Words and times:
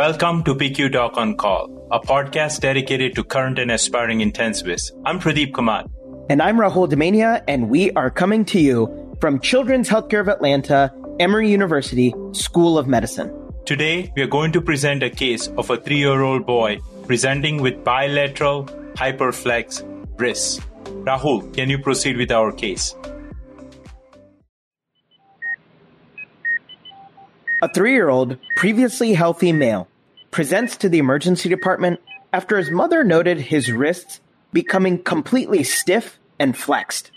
Welcome 0.00 0.44
to 0.44 0.54
PICU 0.54 0.92
Doc 0.92 1.18
on 1.18 1.36
Call, 1.36 1.86
a 1.92 2.00
podcast 2.00 2.60
dedicated 2.60 3.14
to 3.16 3.22
current 3.22 3.58
and 3.58 3.70
aspiring 3.70 4.20
intensivists. 4.20 4.90
I'm 5.04 5.20
Pradeep 5.20 5.52
Kamat. 5.52 5.90
And 6.30 6.40
I'm 6.40 6.56
Rahul 6.56 6.88
Damania, 6.88 7.44
and 7.46 7.68
we 7.68 7.90
are 7.92 8.10
coming 8.10 8.46
to 8.46 8.58
you 8.58 9.14
from 9.20 9.40
Children's 9.40 9.90
Healthcare 9.90 10.22
of 10.22 10.28
Atlanta, 10.28 10.90
Emory 11.20 11.50
University, 11.50 12.14
School 12.32 12.78
of 12.78 12.88
Medicine. 12.88 13.30
Today, 13.66 14.10
we 14.16 14.22
are 14.22 14.26
going 14.26 14.52
to 14.52 14.62
present 14.62 15.02
a 15.02 15.10
case 15.10 15.48
of 15.58 15.68
a 15.68 15.76
three 15.76 15.98
year 15.98 16.22
old 16.22 16.46
boy 16.46 16.78
presenting 17.06 17.60
with 17.60 17.84
bilateral 17.84 18.64
hyperflex 18.94 19.84
wrists. 20.18 20.60
Rahul, 21.04 21.52
can 21.52 21.68
you 21.68 21.78
proceed 21.78 22.16
with 22.16 22.32
our 22.32 22.52
case? 22.52 22.94
A 27.62 27.68
three 27.68 27.92
year 27.92 28.08
old, 28.08 28.38
previously 28.56 29.12
healthy 29.12 29.52
male 29.52 29.86
presents 30.30 30.78
to 30.78 30.88
the 30.88 30.98
emergency 30.98 31.50
department 31.50 32.00
after 32.32 32.56
his 32.56 32.70
mother 32.70 33.04
noted 33.04 33.38
his 33.38 33.70
wrists 33.70 34.20
becoming 34.50 35.02
completely 35.02 35.62
stiff 35.62 36.18
and 36.38 36.56
flexed. 36.56 37.10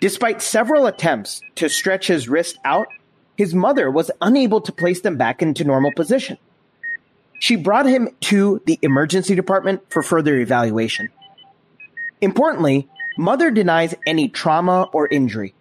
Despite 0.00 0.40
several 0.40 0.86
attempts 0.86 1.42
to 1.56 1.68
stretch 1.68 2.06
his 2.06 2.28
wrist 2.28 2.58
out, 2.64 2.86
his 3.36 3.52
mother 3.52 3.90
was 3.90 4.12
unable 4.20 4.60
to 4.60 4.72
place 4.72 5.00
them 5.00 5.16
back 5.16 5.42
into 5.42 5.64
normal 5.64 5.92
position. 5.96 6.38
She 7.40 7.56
brought 7.56 7.86
him 7.86 8.10
to 8.20 8.62
the 8.66 8.78
emergency 8.82 9.34
department 9.34 9.82
for 9.88 10.02
further 10.02 10.36
evaluation. 10.38 11.08
Importantly, 12.20 12.88
mother 13.18 13.50
denies 13.50 13.96
any 14.06 14.28
trauma 14.28 14.88
or 14.92 15.08
injury. 15.08 15.54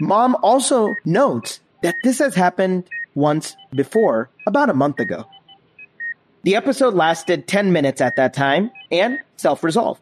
Mom 0.00 0.36
also 0.42 0.94
notes 1.04 1.60
that 1.82 1.96
this 2.02 2.18
has 2.20 2.34
happened 2.34 2.88
once 3.14 3.56
before, 3.74 4.30
about 4.46 4.70
a 4.70 4.74
month 4.74 5.00
ago. 5.00 5.26
The 6.42 6.56
episode 6.56 6.94
lasted 6.94 7.46
10 7.46 7.72
minutes 7.72 8.00
at 8.00 8.16
that 8.16 8.32
time 8.32 8.70
and 8.90 9.18
self 9.36 9.62
resolved. 9.62 10.00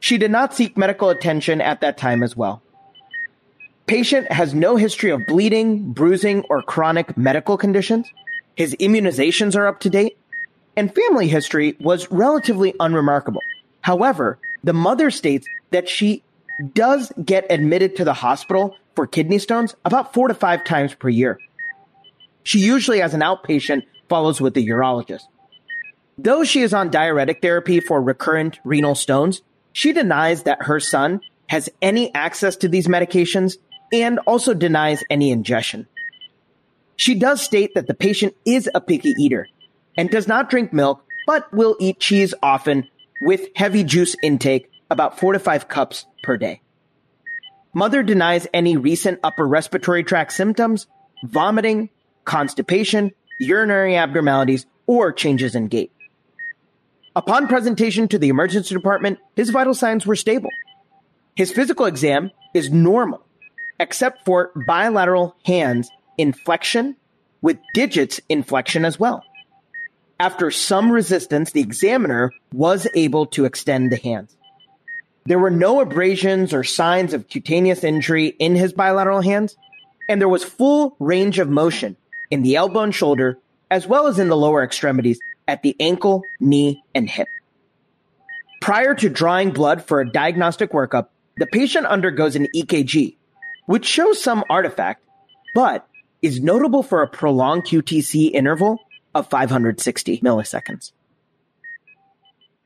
She 0.00 0.18
did 0.18 0.30
not 0.30 0.54
seek 0.54 0.76
medical 0.76 1.10
attention 1.10 1.60
at 1.60 1.80
that 1.80 1.96
time 1.96 2.22
as 2.22 2.36
well. 2.36 2.62
Patient 3.86 4.30
has 4.30 4.54
no 4.54 4.76
history 4.76 5.10
of 5.10 5.26
bleeding, 5.26 5.92
bruising, 5.92 6.44
or 6.48 6.62
chronic 6.62 7.16
medical 7.16 7.56
conditions. 7.56 8.10
His 8.56 8.74
immunizations 8.76 9.56
are 9.56 9.66
up 9.66 9.80
to 9.80 9.90
date, 9.90 10.18
and 10.76 10.94
family 10.94 11.28
history 11.28 11.76
was 11.80 12.10
relatively 12.10 12.74
unremarkable. 12.80 13.42
However, 13.80 14.38
the 14.64 14.72
mother 14.72 15.10
states 15.10 15.46
that 15.70 15.88
she 15.88 16.22
does 16.74 17.12
get 17.24 17.46
admitted 17.50 17.96
to 17.96 18.04
the 18.04 18.12
hospital 18.12 18.76
for 18.94 19.06
kidney 19.06 19.38
stones 19.38 19.74
about 19.84 20.12
four 20.12 20.28
to 20.28 20.34
five 20.34 20.64
times 20.64 20.94
per 20.94 21.08
year. 21.08 21.38
She 22.42 22.58
usually, 22.58 23.02
as 23.02 23.14
an 23.14 23.20
outpatient, 23.20 23.82
follows 24.08 24.40
with 24.40 24.54
the 24.54 24.66
urologist. 24.66 25.22
Though 26.18 26.44
she 26.44 26.62
is 26.62 26.74
on 26.74 26.90
diuretic 26.90 27.40
therapy 27.40 27.80
for 27.80 28.02
recurrent 28.02 28.60
renal 28.64 28.94
stones, 28.94 29.42
she 29.72 29.92
denies 29.92 30.42
that 30.42 30.64
her 30.64 30.80
son 30.80 31.20
has 31.48 31.70
any 31.80 32.14
access 32.14 32.56
to 32.56 32.68
these 32.68 32.86
medications 32.86 33.56
and 33.92 34.18
also 34.20 34.54
denies 34.54 35.02
any 35.10 35.30
ingestion. 35.30 35.86
She 36.96 37.14
does 37.14 37.42
state 37.42 37.74
that 37.74 37.86
the 37.86 37.94
patient 37.94 38.34
is 38.44 38.68
a 38.74 38.80
picky 38.80 39.14
eater 39.18 39.48
and 39.96 40.10
does 40.10 40.28
not 40.28 40.50
drink 40.50 40.72
milk, 40.72 41.04
but 41.26 41.52
will 41.52 41.76
eat 41.80 42.00
cheese 42.00 42.34
often 42.42 42.88
with 43.22 43.48
heavy 43.54 43.84
juice 43.84 44.16
intake, 44.22 44.70
about 44.90 45.18
four 45.18 45.32
to 45.32 45.38
five 45.38 45.68
cups 45.68 46.06
per 46.22 46.36
day. 46.36 46.60
Mother 47.74 48.02
denies 48.02 48.46
any 48.52 48.76
recent 48.76 49.20
upper 49.22 49.46
respiratory 49.46 50.04
tract 50.04 50.32
symptoms, 50.32 50.86
vomiting, 51.24 51.88
constipation, 52.24 53.12
urinary 53.38 53.96
abnormalities, 53.96 54.66
or 54.86 55.12
changes 55.12 55.54
in 55.54 55.68
gait. 55.68 55.92
Upon 57.14 57.46
presentation 57.46 58.08
to 58.08 58.18
the 58.18 58.28
emergency 58.28 58.74
department, 58.74 59.18
his 59.36 59.50
vital 59.50 59.74
signs 59.74 60.06
were 60.06 60.16
stable. 60.16 60.50
His 61.34 61.52
physical 61.52 61.86
exam 61.86 62.30
is 62.54 62.70
normal, 62.70 63.24
except 63.78 64.24
for 64.24 64.50
bilateral 64.66 65.36
hands 65.44 65.90
inflection 66.16 66.96
with 67.42 67.58
digits 67.74 68.20
inflection 68.28 68.84
as 68.84 68.98
well. 68.98 69.24
After 70.18 70.50
some 70.50 70.90
resistance, 70.90 71.50
the 71.50 71.60
examiner 71.60 72.32
was 72.52 72.86
able 72.94 73.26
to 73.26 73.44
extend 73.44 73.90
the 73.90 73.96
hands. 73.96 74.36
There 75.24 75.38
were 75.38 75.50
no 75.50 75.80
abrasions 75.80 76.54
or 76.54 76.64
signs 76.64 77.12
of 77.12 77.28
cutaneous 77.28 77.84
injury 77.84 78.28
in 78.38 78.54
his 78.54 78.72
bilateral 78.72 79.20
hands, 79.20 79.56
and 80.08 80.20
there 80.20 80.28
was 80.28 80.44
full 80.44 80.96
range 80.98 81.38
of 81.38 81.48
motion 81.48 81.96
in 82.32 82.42
the 82.42 82.56
elbow 82.56 82.80
and 82.80 82.94
shoulder, 82.94 83.38
as 83.70 83.86
well 83.86 84.06
as 84.06 84.18
in 84.18 84.28
the 84.28 84.36
lower 84.36 84.64
extremities 84.64 85.20
at 85.46 85.62
the 85.62 85.76
ankle, 85.78 86.22
knee, 86.40 86.82
and 86.94 87.08
hip. 87.08 87.28
Prior 88.62 88.94
to 88.94 89.10
drawing 89.10 89.50
blood 89.50 89.84
for 89.84 90.00
a 90.00 90.10
diagnostic 90.10 90.72
workup, 90.72 91.08
the 91.36 91.46
patient 91.46 91.84
undergoes 91.84 92.34
an 92.34 92.48
EKG, 92.56 93.16
which 93.66 93.84
shows 93.84 94.22
some 94.22 94.44
artifact, 94.48 95.04
but 95.54 95.86
is 96.22 96.40
notable 96.40 96.82
for 96.82 97.02
a 97.02 97.08
prolonged 97.08 97.64
QTC 97.64 98.30
interval 98.32 98.78
of 99.14 99.28
560 99.28 100.20
milliseconds. 100.20 100.92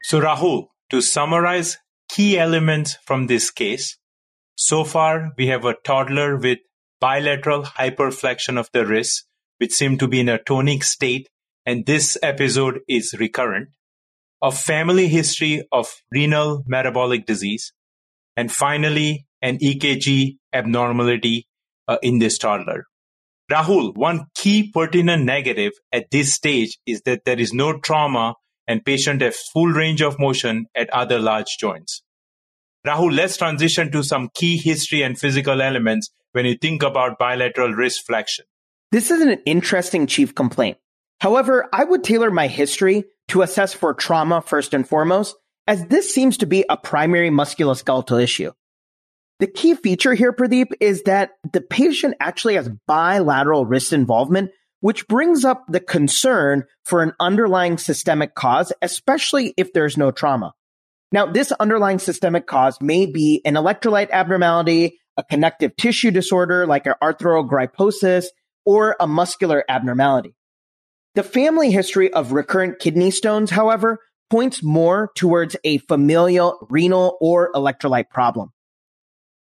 So, 0.05 0.21
Rahul, 0.21 0.69
to 0.91 1.01
summarize 1.01 1.79
key 2.09 2.39
elements 2.39 2.99
from 3.05 3.27
this 3.27 3.51
case, 3.51 3.99
so 4.55 4.85
far 4.85 5.33
we 5.37 5.49
have 5.49 5.65
a 5.65 5.75
toddler 5.75 6.37
with 6.37 6.61
bilateral 7.01 7.65
hyperflexion 7.65 8.61
of 8.61 8.71
the 8.73 8.87
wrist 8.87 9.26
which 9.59 9.73
seem 9.73 9.99
to 9.99 10.09
be 10.09 10.21
in 10.21 10.29
a 10.29 10.43
tonic 10.43 10.85
state, 10.85 11.29
and 11.65 11.87
this 11.87 12.17
episode 12.23 12.81
is 12.89 13.15
recurrent, 13.19 13.69
a 14.43 14.53
family 14.53 15.09
history 15.09 15.67
of 15.73 15.89
renal 16.13 16.63
metabolic 16.67 17.27
disease, 17.27 17.73
and 18.37 18.53
finally, 18.53 19.27
an 19.43 19.59
EKG 19.59 20.37
abnormality 20.53 21.47
uh, 21.89 21.99
in 22.03 22.19
this 22.19 22.39
toddler. 22.39 22.85
Rahul, 23.51 23.97
one 23.97 24.27
key 24.35 24.71
pertinent 24.73 25.25
negative 25.25 25.73
at 25.93 26.11
this 26.11 26.35
stage 26.35 26.79
is 26.85 27.03
that 27.03 27.25
there 27.25 27.39
is 27.39 27.53
no 27.53 27.79
trauma 27.79 28.35
and 28.67 28.85
patient 28.85 29.23
has 29.23 29.41
full 29.53 29.69
range 29.69 30.03
of 30.03 30.19
motion 30.19 30.67
at 30.75 30.91
other 30.91 31.21
large 31.21 31.57
joints. 31.59 32.03
Rahul, 32.85 33.15
let's 33.15 33.37
transition 33.37 33.91
to 33.93 34.03
some 34.03 34.31
key 34.35 34.57
history 34.57 35.03
and 35.03 35.19
physical 35.19 35.63
elements 35.63 36.11
when 36.33 36.45
you 36.45 36.57
think 36.57 36.83
about 36.83 37.19
bilateral 37.19 37.73
wrist 37.73 38.05
flexion. 38.07 38.45
This 38.93 39.11
is 39.11 39.21
an 39.21 39.39
interesting 39.47 40.07
chief 40.07 40.35
complaint. 40.35 40.79
However, 41.21 41.69
I 41.73 41.85
would 41.85 42.05
tailor 42.05 42.31
my 42.31 42.47
history 42.47 43.05
to 43.29 43.43
assess 43.43 43.75
for 43.75 43.95
trauma 43.95 44.41
first 44.41 44.75
and 44.75 44.89
foremost, 44.89 45.37
as 45.67 45.85
this 45.87 46.15
seems 46.15 46.39
to 46.39 46.47
be 46.47 46.65
a 46.69 46.77
primary 46.77 47.31
musculoskeletal 47.31 48.23
issue. 48.23 48.53
The 49.41 49.49
key 49.49 49.75
feature 49.75 50.15
here, 50.15 50.33
Pradeep, 50.33 50.69
is 50.81 51.03
that 51.03 51.33
the 51.53 51.61
patient 51.61 52.15
actually 52.21 52.55
has 52.55 52.71
bilateral 52.87 53.67
wrist 53.67 53.93
involvement, 53.93 54.51
which 54.81 55.09
brings 55.09 55.45
up 55.45 55.65
the 55.69 55.81
concern 55.81 56.65
for 56.85 57.03
an 57.03 57.13
underlying 57.19 57.79
systemic 57.79 58.35
cause, 58.35 58.73
especially 58.81 59.53
if 59.57 59.73
there's 59.73 59.97
no 59.97 60.11
trauma. 60.11 60.55
Now, 61.13 61.27
this 61.27 61.53
underlying 61.53 61.99
systemic 61.99 62.47
cause 62.47 62.81
may 62.81 63.07
be 63.07 63.43
an 63.45 63.55
electrolyte 63.55 64.11
abnormality, 64.11 64.99
a 65.17 65.25
connective 65.25 65.77
tissue 65.77 66.11
disorder 66.11 66.67
like 66.67 66.87
an 66.87 66.95
arthrogryposis, 67.03 68.27
or 68.67 68.97
a 69.01 69.07
muscular 69.07 69.65
abnormality. 69.69 70.35
The 71.15 71.23
family 71.23 71.71
history 71.71 72.13
of 72.13 72.33
recurrent 72.33 72.79
kidney 72.79 73.11
stones, 73.11 73.51
however, 73.51 74.01
points 74.29 74.63
more 74.63 75.11
towards 75.15 75.57
a 75.65 75.79
familial 75.79 76.67
renal 76.69 77.17
or 77.21 77.53
electrolyte 77.53 78.11
problem. 78.11 78.51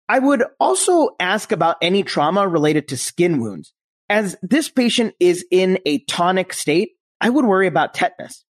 I 0.09 0.19
would 0.19 0.45
also 0.61 1.11
ask 1.19 1.53
about 1.53 1.77
any 1.81 2.03
trauma 2.03 2.47
related 2.47 2.89
to 2.89 2.99
skin 2.99 3.41
wounds. 3.41 3.73
As 4.11 4.37
this 4.43 4.69
patient 4.69 5.15
is 5.19 5.47
in 5.51 5.79
a 5.87 6.01
tonic 6.01 6.53
state, 6.53 6.91
I 7.21 7.31
would 7.31 7.47
worry 7.47 7.67
about 7.67 7.95
tetanus. 7.95 8.45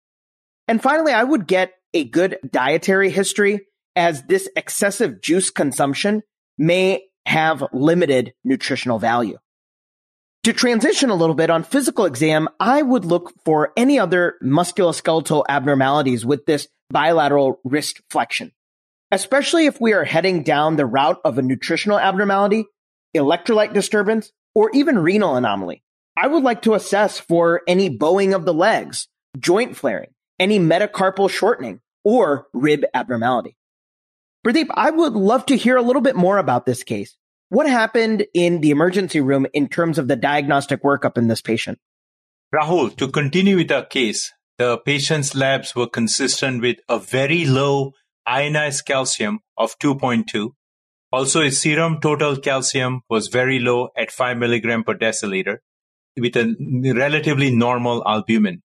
And 0.69 0.81
finally, 0.81 1.11
I 1.11 1.23
would 1.23 1.47
get 1.47 1.73
a 1.93 2.05
good 2.05 2.37
dietary 2.49 3.09
history 3.09 3.67
as 3.97 4.23
this 4.23 4.47
excessive 4.55 5.21
juice 5.21 5.49
consumption 5.49 6.23
may 6.57 7.03
have 7.25 7.65
limited 7.73 8.33
nutritional 8.45 8.99
value. 8.99 9.37
To 10.45 10.53
transition 10.53 11.11
a 11.11 11.15
little 11.15 11.35
bit 11.35 11.51
on 11.51 11.63
physical 11.63 12.05
exam, 12.05 12.49
I 12.59 12.81
would 12.81 13.05
look 13.05 13.31
for 13.45 13.71
any 13.77 13.99
other 13.99 14.37
musculoskeletal 14.43 15.45
abnormalities 15.47 16.25
with 16.25 16.47
this 16.47 16.67
bilateral 16.89 17.59
wrist 17.63 18.01
flexion, 18.09 18.51
especially 19.11 19.67
if 19.67 19.79
we 19.79 19.93
are 19.93 20.03
heading 20.03 20.41
down 20.41 20.77
the 20.77 20.85
route 20.87 21.21
of 21.23 21.37
a 21.37 21.43
nutritional 21.43 21.99
abnormality, 21.99 22.65
electrolyte 23.15 23.73
disturbance, 23.73 24.31
or 24.55 24.71
even 24.73 24.97
renal 24.97 25.35
anomaly. 25.35 25.83
I 26.17 26.25
would 26.25 26.41
like 26.41 26.63
to 26.63 26.73
assess 26.73 27.19
for 27.19 27.61
any 27.67 27.89
bowing 27.89 28.33
of 28.33 28.43
the 28.43 28.53
legs, 28.53 29.07
joint 29.37 29.77
flaring, 29.77 30.09
any 30.39 30.57
metacarpal 30.57 31.29
shortening, 31.29 31.81
or 32.03 32.47
rib 32.51 32.83
abnormality. 32.95 33.57
Pradeep, 34.43 34.69
I 34.73 34.89
would 34.89 35.13
love 35.13 35.45
to 35.45 35.55
hear 35.55 35.77
a 35.77 35.83
little 35.83 36.01
bit 36.01 36.15
more 36.15 36.39
about 36.39 36.65
this 36.65 36.83
case. 36.83 37.15
What 37.51 37.67
happened 37.67 38.27
in 38.33 38.61
the 38.61 38.69
emergency 38.69 39.19
room 39.19 39.45
in 39.51 39.67
terms 39.67 39.99
of 39.99 40.07
the 40.07 40.15
diagnostic 40.15 40.83
workup 40.83 41.17
in 41.17 41.27
this 41.27 41.41
patient? 41.41 41.79
Rahul, 42.55 42.95
to 42.95 43.09
continue 43.09 43.57
with 43.57 43.69
our 43.73 43.83
case, 43.83 44.31
the 44.57 44.77
patient's 44.77 45.35
labs 45.35 45.75
were 45.75 45.87
consistent 45.87 46.61
with 46.61 46.77
a 46.87 46.97
very 46.97 47.43
low 47.43 47.91
ionized 48.25 48.85
calcium 48.85 49.39
of 49.57 49.77
2.2. 49.79 50.51
Also, 51.11 51.41
his 51.41 51.59
serum 51.59 51.99
total 51.99 52.37
calcium 52.37 53.01
was 53.09 53.27
very 53.27 53.59
low 53.59 53.89
at 53.97 54.11
5 54.11 54.37
milligram 54.37 54.85
per 54.85 54.93
deciliter 54.93 55.57
with 56.15 56.37
a 56.37 56.55
relatively 56.95 57.51
normal 57.53 58.01
albumin. 58.07 58.63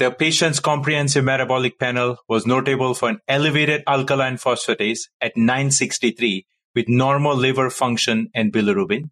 The 0.00 0.10
patient's 0.10 0.58
comprehensive 0.58 1.22
metabolic 1.22 1.78
panel 1.78 2.16
was 2.28 2.44
notable 2.44 2.94
for 2.94 3.10
an 3.10 3.20
elevated 3.28 3.84
alkaline 3.86 4.36
phosphatase 4.36 5.02
at 5.20 5.36
963 5.36 6.44
with 6.74 6.88
normal 6.88 7.36
liver 7.36 7.70
function 7.70 8.28
and 8.34 8.52
bilirubin. 8.52 9.10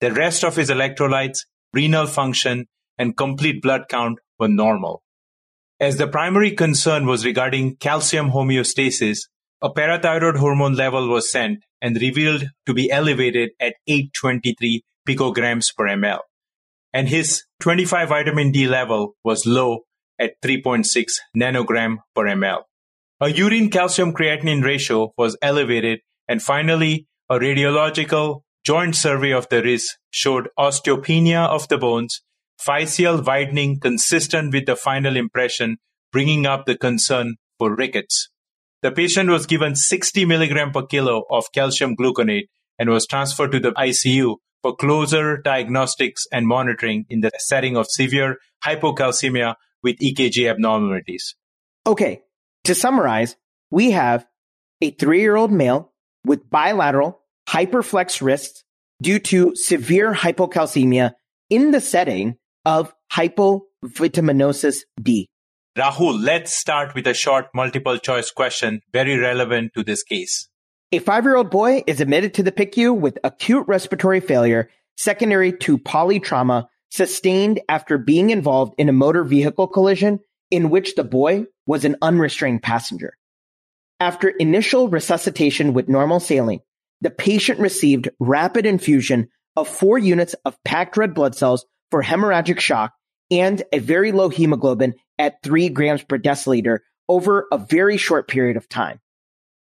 The 0.00 0.12
rest 0.12 0.44
of 0.44 0.56
his 0.56 0.70
electrolytes, 0.70 1.40
renal 1.72 2.06
function, 2.06 2.66
and 2.98 3.16
complete 3.16 3.62
blood 3.62 3.88
count 3.88 4.18
were 4.38 4.48
normal. 4.48 5.02
As 5.80 5.96
the 5.96 6.08
primary 6.08 6.52
concern 6.52 7.06
was 7.06 7.24
regarding 7.24 7.76
calcium 7.76 8.30
homeostasis, 8.30 9.18
a 9.62 9.70
parathyroid 9.70 10.36
hormone 10.36 10.74
level 10.74 11.08
was 11.08 11.30
sent 11.30 11.64
and 11.80 12.00
revealed 12.00 12.44
to 12.66 12.74
be 12.74 12.90
elevated 12.90 13.50
at 13.60 13.74
823 13.86 14.82
picograms 15.08 15.74
per 15.76 15.86
ml. 15.86 16.20
And 16.92 17.08
his 17.08 17.44
25 17.60 18.08
vitamin 18.08 18.50
D 18.50 18.66
level 18.66 19.14
was 19.24 19.46
low 19.46 19.80
at 20.18 20.40
3.6 20.42 21.06
nanogram 21.36 21.98
per 22.14 22.24
ml. 22.24 22.62
A 23.20 23.28
urine 23.30 23.70
calcium 23.70 24.12
creatinine 24.12 24.64
ratio 24.64 25.12
was 25.16 25.36
elevated 25.42 26.00
and 26.28 26.42
finally 26.42 27.06
a 27.30 27.38
radiological 27.38 28.42
joint 28.64 28.94
survey 28.94 29.32
of 29.32 29.48
the 29.48 29.62
wrist 29.62 29.98
showed 30.10 30.48
osteopenia 30.58 31.46
of 31.48 31.68
the 31.68 31.78
bones 31.78 32.22
Physeal 32.60 33.24
widening 33.24 33.78
consistent 33.78 34.52
with 34.52 34.66
the 34.66 34.76
final 34.76 35.16
impression, 35.16 35.78
bringing 36.12 36.46
up 36.46 36.66
the 36.66 36.76
concern 36.76 37.36
for 37.58 37.74
rickets. 37.74 38.30
The 38.82 38.90
patient 38.90 39.30
was 39.30 39.46
given 39.46 39.74
60 39.74 40.24
milligram 40.24 40.72
per 40.72 40.86
kilo 40.86 41.24
of 41.30 41.46
calcium 41.52 41.96
gluconate 41.96 42.48
and 42.78 42.90
was 42.90 43.06
transferred 43.06 43.52
to 43.52 43.60
the 43.60 43.72
ICU 43.72 44.36
for 44.62 44.74
closer 44.74 45.36
diagnostics 45.36 46.26
and 46.32 46.46
monitoring 46.46 47.06
in 47.08 47.20
the 47.20 47.30
setting 47.38 47.76
of 47.76 47.86
severe 47.88 48.38
hypocalcemia 48.64 49.54
with 49.82 49.98
EKG 49.98 50.50
abnormalities. 50.50 51.36
Okay, 51.86 52.22
to 52.64 52.74
summarize, 52.74 53.36
we 53.70 53.92
have 53.92 54.26
a 54.80 54.90
three 54.90 55.20
year 55.20 55.36
old 55.36 55.52
male 55.52 55.87
with 56.24 56.48
bilateral 56.50 57.20
hyperflex 57.48 58.20
wrists 58.20 58.64
due 59.02 59.18
to 59.18 59.54
severe 59.54 60.12
hypocalcemia 60.12 61.12
in 61.50 61.70
the 61.70 61.80
setting 61.80 62.36
of 62.64 62.94
hypovitaminosis 63.12 64.80
D? 65.00 65.28
Rahul, 65.76 66.22
let's 66.22 66.54
start 66.54 66.94
with 66.94 67.06
a 67.06 67.14
short 67.14 67.46
multiple 67.54 67.98
choice 67.98 68.30
question 68.30 68.80
very 68.92 69.16
relevant 69.16 69.72
to 69.74 69.84
this 69.84 70.02
case. 70.02 70.48
A 70.90 70.98
five 70.98 71.24
year 71.24 71.36
old 71.36 71.50
boy 71.50 71.84
is 71.86 72.00
admitted 72.00 72.34
to 72.34 72.42
the 72.42 72.52
PICU 72.52 72.98
with 72.98 73.18
acute 73.22 73.66
respiratory 73.68 74.20
failure 74.20 74.70
secondary 74.96 75.52
to 75.52 75.78
polytrauma 75.78 76.66
sustained 76.90 77.60
after 77.68 77.98
being 77.98 78.30
involved 78.30 78.74
in 78.78 78.88
a 78.88 78.92
motor 78.92 79.22
vehicle 79.22 79.66
collision 79.66 80.18
in 80.50 80.70
which 80.70 80.94
the 80.94 81.04
boy 81.04 81.44
was 81.66 81.84
an 81.84 81.96
unrestrained 82.02 82.62
passenger. 82.62 83.17
After 84.00 84.28
initial 84.28 84.88
resuscitation 84.88 85.74
with 85.74 85.88
normal 85.88 86.20
saline, 86.20 86.60
the 87.00 87.10
patient 87.10 87.58
received 87.58 88.10
rapid 88.20 88.64
infusion 88.64 89.28
of 89.56 89.68
four 89.68 89.98
units 89.98 90.34
of 90.44 90.62
packed 90.64 90.96
red 90.96 91.14
blood 91.14 91.34
cells 91.34 91.66
for 91.90 92.02
hemorrhagic 92.02 92.60
shock 92.60 92.92
and 93.30 93.62
a 93.72 93.78
very 93.78 94.12
low 94.12 94.28
hemoglobin 94.28 94.94
at 95.18 95.42
3 95.42 95.68
grams 95.70 96.02
per 96.02 96.18
deciliter 96.18 96.78
over 97.08 97.46
a 97.52 97.58
very 97.58 97.96
short 97.96 98.28
period 98.28 98.56
of 98.56 98.68
time. 98.68 99.00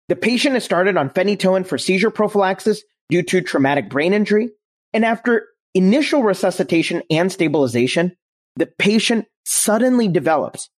The 0.08 0.16
patient 0.16 0.56
is 0.56 0.64
started 0.64 0.98
on 0.98 1.10
phenytoin 1.10 1.66
for 1.66 1.78
seizure 1.78 2.12
prophylaxis 2.12 2.84
due 3.10 3.24
to 3.24 3.42
traumatic 3.42 3.90
brain 3.90 4.14
injury, 4.14 4.52
and 4.94 5.06
after 5.06 5.48
initial 5.74 6.22
resuscitation 6.22 7.02
and 7.10 7.32
stabilization, 7.32 8.16
the 8.56 8.68
patient 8.68 9.26
suddenly 9.46 10.08
develops 10.08 10.70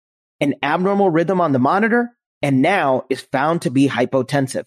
an 0.41 0.55
abnormal 0.63 1.11
rhythm 1.11 1.41
on 1.41 1.53
the 1.53 1.59
monitor 1.59 2.11
and 2.43 2.61
now 2.61 3.05
is 3.09 3.21
found 3.21 3.63
to 3.63 3.71
be 3.71 3.89
hypotensive. 3.89 4.65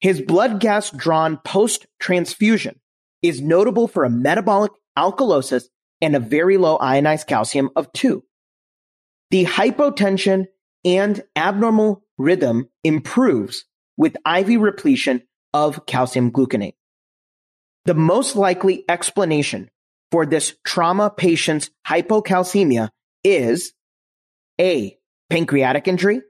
His 0.00 0.20
blood 0.20 0.60
gas 0.60 0.90
drawn 0.90 1.38
post 1.38 1.86
transfusion 2.00 2.80
is 3.22 3.40
notable 3.40 3.88
for 3.88 4.04
a 4.04 4.10
metabolic 4.10 4.72
alkalosis 4.96 5.64
and 6.00 6.14
a 6.14 6.20
very 6.20 6.56
low 6.56 6.76
ionized 6.76 7.26
calcium 7.26 7.70
of 7.76 7.92
2. 7.92 8.22
The 9.30 9.44
hypotension 9.44 10.46
and 10.84 11.22
abnormal 11.34 12.02
rhythm 12.18 12.68
improves 12.84 13.64
with 13.96 14.16
IV 14.26 14.60
repletion 14.60 15.22
of 15.52 15.86
calcium 15.86 16.30
gluconate. 16.30 16.74
The 17.86 17.94
most 17.94 18.36
likely 18.36 18.84
explanation 18.88 19.70
for 20.10 20.26
this 20.26 20.54
trauma 20.64 21.10
patient's 21.10 21.70
hypocalcemia 21.86 22.90
is 23.24 23.72
A. 24.60 24.98
Pancreatic 25.30 25.88
injury, 25.88 26.20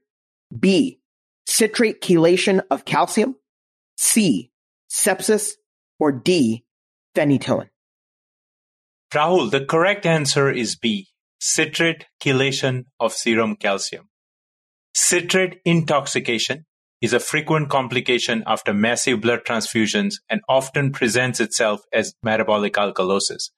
B. 0.56 1.00
Citrate 1.46 2.00
chelation 2.02 2.62
of 2.70 2.84
calcium, 2.84 3.36
C. 3.96 4.50
Sepsis, 4.90 5.52
or 5.98 6.12
D. 6.12 6.64
Phenytoin. 7.14 7.68
Rahul, 9.14 9.50
the 9.50 9.64
correct 9.64 10.04
answer 10.04 10.50
is 10.50 10.76
B, 10.76 11.08
citrate 11.38 12.06
chelation 12.22 12.84
of 12.98 13.12
serum 13.12 13.56
calcium. 13.56 14.08
Citrate 14.94 15.60
intoxication 15.64 16.66
is 17.00 17.12
a 17.12 17.20
frequent 17.20 17.70
complication 17.70 18.42
after 18.46 18.74
massive 18.74 19.20
blood 19.20 19.40
transfusions 19.46 20.14
and 20.28 20.40
often 20.48 20.92
presents 20.92 21.40
itself 21.40 21.82
as 21.92 22.14
metabolic 22.22 22.74
alkalosis. 22.74 23.50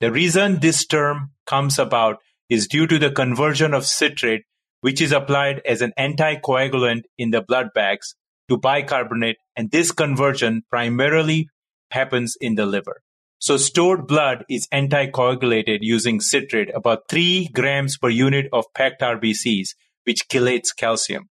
The 0.00 0.10
reason 0.10 0.60
this 0.60 0.86
term 0.86 1.32
comes 1.46 1.78
about 1.78 2.18
is 2.48 2.68
due 2.68 2.86
to 2.86 2.98
the 2.98 3.10
conversion 3.10 3.74
of 3.74 3.86
citrate, 3.86 4.44
which 4.80 5.00
is 5.00 5.12
applied 5.12 5.60
as 5.64 5.80
an 5.80 5.92
anticoagulant 5.98 7.02
in 7.18 7.30
the 7.30 7.42
blood 7.42 7.68
bags, 7.74 8.14
to 8.48 8.56
bicarbonate, 8.56 9.36
and 9.56 9.70
this 9.70 9.90
conversion 9.90 10.62
primarily 10.70 11.48
happens 11.90 12.36
in 12.40 12.54
the 12.54 12.66
liver. 12.66 13.02
So 13.38 13.56
stored 13.56 14.06
blood 14.06 14.44
is 14.48 14.68
anticoagulated 14.72 15.78
using 15.82 16.20
citrate, 16.20 16.70
about 16.74 17.08
3 17.08 17.48
grams 17.52 17.98
per 17.98 18.08
unit 18.08 18.46
of 18.52 18.64
packed 18.74 19.02
RBCs, 19.02 19.70
which 20.04 20.28
chelates 20.28 20.74
calcium. 20.76 21.28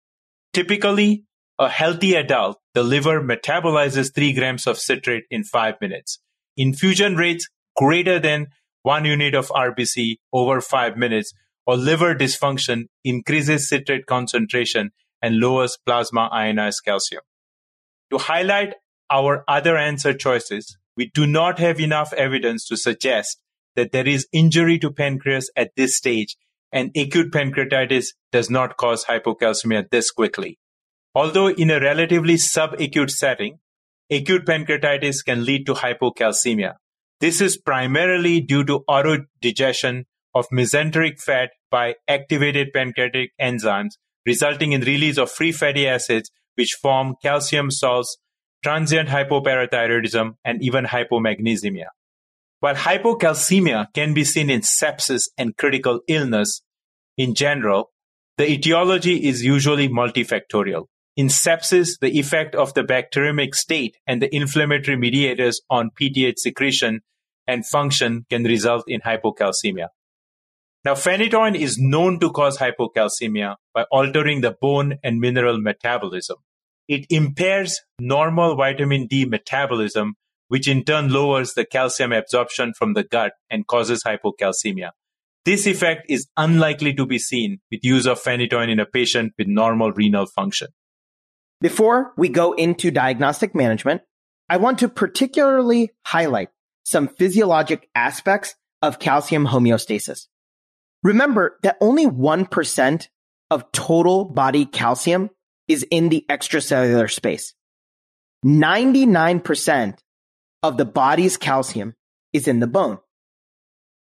Typically, 0.53 1.25
a 1.59 1.69
healthy 1.69 2.15
adult, 2.15 2.59
the 2.75 2.83
liver 2.83 3.21
metabolizes 3.21 4.15
3 4.15 4.33
grams 4.33 4.67
of 4.67 4.79
citrate 4.79 5.25
in 5.31 5.45
5 5.45 5.75
minutes. 5.81 6.19
Infusion 6.57 7.17
rates 7.17 7.49
greater 7.77 8.19
than 8.19 8.49
1 8.83 9.05
unit 9.05 9.35
of 9.35 9.49
RBC 9.49 10.17
over 10.33 10.61
5 10.61 10.97
minutes 10.97 11.33
or 11.67 11.77
liver 11.77 12.15
dysfunction 12.15 12.85
increases 13.05 13.69
citrate 13.69 14.07
concentration 14.07 14.91
and 15.21 15.39
lowers 15.39 15.79
plasma 15.87 16.29
ionized 16.33 16.83
calcium. 16.85 17.23
To 18.11 18.19
highlight 18.19 18.75
our 19.11 19.45
other 19.47 19.77
answer 19.77 20.13
choices, 20.15 20.77
we 20.97 21.11
do 21.15 21.27
not 21.27 21.59
have 21.59 21.81
enough 21.81 22.13
evidence 22.13 22.67
to 22.69 22.77
suggest 22.77 23.39
that 23.77 23.93
there 23.93 24.07
is 24.07 24.27
injury 24.33 24.79
to 24.79 24.91
pancreas 24.91 25.51
at 25.57 25.71
this 25.77 25.97
stage 25.97 26.37
and 26.73 26.91
acute 26.97 27.33
pancreatitis 27.33 28.09
does 28.31 28.51
not 28.51 28.77
cause 28.77 29.05
hypocalcemia 29.05 29.89
this 29.91 30.11
quickly. 30.11 30.59
Although 31.15 31.49
in 31.49 31.71
a 31.71 31.81
relatively 31.81 32.35
subacute 32.35 33.11
setting, 33.11 33.59
acute 34.11 34.47
pancreatitis 34.47 35.25
can 35.25 35.45
lead 35.45 35.67
to 35.67 35.75
hypocalcemia. 35.75 36.75
This 37.21 37.41
is 37.41 37.57
primarily 37.57 38.41
due 38.41 38.65
to 38.65 38.85
autodigestion 38.89 40.05
of 40.35 40.49
mesenteric 40.49 41.21
fat 41.21 41.51
by 41.71 41.95
activated 42.09 42.73
pancreatic 42.73 43.33
enzymes, 43.41 43.93
resulting 44.27 44.73
in 44.73 44.83
release 44.83 45.19
of 45.19 45.31
free 45.31 45.53
fatty 45.53 45.87
acids 45.87 46.31
which 46.55 46.77
form 46.81 47.15
calcium 47.23 47.71
salts 47.71 48.19
transient 48.63 49.09
hypoparathyroidism, 49.09 50.35
and 50.45 50.63
even 50.63 50.85
hypomagnesemia. 50.85 51.87
While 52.61 52.77
hypocalcemia 52.77 53.89
can 53.93 54.15
be 54.15 54.25
seen 54.25 54.49
in 54.49 54.61
sepsis 54.61 55.29
and 55.37 55.57
critical 55.57 56.01
illness 56.07 56.63
in 57.17 57.35
general, 57.35 57.91
the 58.39 58.51
etiology 58.51 59.29
is 59.29 59.45
usually 59.45 59.89
multifactorial. 59.89 60.87
In 61.17 61.27
sepsis, 61.27 61.99
the 62.01 62.19
effect 62.19 62.55
of 62.55 62.73
the 62.75 62.83
bacteremic 62.83 63.55
state 63.55 63.97
and 64.07 64.23
the 64.23 64.35
inflammatory 64.35 64.97
mediators 64.97 65.61
on 65.69 65.91
PTH 66.01 66.39
secretion 66.39 67.01
and 67.47 67.67
function 67.67 68.25
can 68.31 68.45
result 68.45 68.85
in 68.87 69.01
hypocalcemia. 69.01 69.89
Now, 70.85 70.95
phenytoin 70.95 71.55
is 71.55 71.79
known 71.79 72.19
to 72.21 72.33
cause 72.33 72.59
hypocalcemia 72.59 73.55
by 73.73 73.85
altering 73.93 74.41
the 74.41 74.57
bone 74.61 74.99
and 75.05 75.21
mineral 75.21 75.61
metabolism. 75.61 76.39
It 76.89 77.07
impairs 77.09 77.81
normal 78.01 78.57
vitamin 78.57 79.07
D 79.07 79.25
metabolism, 79.25 80.15
which 80.49 80.67
in 80.67 80.85
turn 80.85 81.13
lowers 81.13 81.55
the 81.55 81.65
calcium 81.65 82.13
absorption 82.13 82.75
from 82.75 82.95
the 82.95 83.05
gut 83.05 83.33
and 83.49 83.67
causes 83.67 84.03
hypocalcemia. 84.05 84.91
This 85.45 85.67
effect 85.67 86.07
is 86.09 86.27
unlikely 86.37 86.95
to 86.95 87.07
be 87.07 87.19
seen 87.19 87.61
with 87.71 87.85
use 87.85 88.07
of 88.07 88.21
phenytoin 88.21 88.69
in 88.69 88.81
a 88.81 88.87
patient 88.87 89.35
with 89.39 89.47
normal 89.47 89.93
renal 89.93 90.27
function. 90.27 90.69
Before 91.61 92.13
we 92.17 92.29
go 92.29 92.55
into 92.55 92.91
diagnostic 92.91 93.55
management, 93.55 94.03
I 94.49 94.57
want 94.57 94.81
to 94.81 94.89
particularly 94.89 95.93
highlight 96.05 96.49
some 96.83 97.07
physiologic 97.07 97.89
aspects 97.95 98.57
of 98.83 98.99
calcium 98.99 99.47
homeostasis. 99.47 100.27
Remember 101.03 101.59
that 101.63 101.77
only 101.81 102.07
1% 102.07 103.09
of 103.51 103.73
total 103.73 104.25
body 104.25 104.65
calcium 104.65 105.31
is 105.69 105.85
in 105.91 106.09
the 106.09 106.25
extracellular 106.29 107.11
space. 107.11 107.55
99% 108.45 109.99
of 110.63 110.77
the 110.77 110.85
body's 110.85 111.37
calcium 111.37 111.95
is 112.33 112.49
in 112.49 112.61
the 112.61 112.67
bone. 112.67 112.99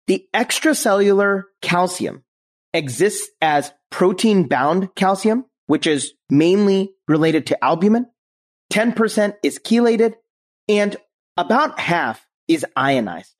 The 0.07 0.25
extracellular 0.33 1.43
calcium 1.61 2.23
exists 2.73 3.29
as 3.41 3.73
protein 3.89 4.47
bound 4.47 4.95
calcium, 4.95 5.45
which 5.65 5.87
is 5.87 6.13
mainly 6.29 6.91
related 7.07 7.47
to 7.47 7.63
albumin. 7.63 8.07
10% 8.71 9.33
is 9.43 9.59
chelated 9.59 10.15
and 10.67 10.95
about 11.35 11.79
half 11.79 12.25
is 12.47 12.65
ionized. 12.75 13.33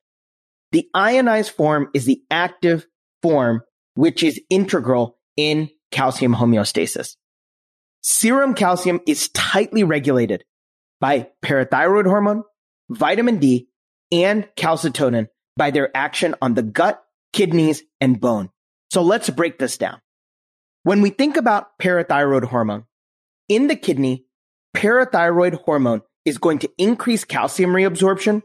The 0.72 0.88
ionized 0.94 1.50
form 1.50 1.88
is 1.94 2.04
the 2.04 2.22
active 2.30 2.86
form, 3.22 3.62
which 3.94 4.22
is 4.22 4.40
integral 4.50 5.18
in 5.36 5.70
calcium 5.90 6.34
homeostasis. 6.34 7.16
Serum 8.00 8.54
calcium 8.54 9.00
is 9.06 9.28
tightly 9.30 9.84
regulated 9.84 10.44
by 11.00 11.28
parathyroid 11.44 12.06
hormone, 12.06 12.44
vitamin 12.88 13.38
D, 13.38 13.68
and 14.12 14.48
calcitonin 14.56 15.28
by 15.56 15.70
their 15.70 15.94
action 15.96 16.34
on 16.40 16.54
the 16.54 16.62
gut, 16.62 17.02
kidneys, 17.32 17.82
and 18.00 18.20
bone. 18.20 18.50
So 18.90 19.02
let's 19.02 19.28
break 19.30 19.58
this 19.58 19.76
down. 19.76 20.00
When 20.84 21.02
we 21.02 21.10
think 21.10 21.36
about 21.36 21.78
parathyroid 21.78 22.44
hormone, 22.44 22.84
in 23.48 23.66
the 23.66 23.76
kidney, 23.76 24.26
parathyroid 24.76 25.62
hormone 25.64 26.02
is 26.24 26.38
going 26.38 26.60
to 26.60 26.70
increase 26.78 27.24
calcium 27.24 27.70
reabsorption 27.70 28.42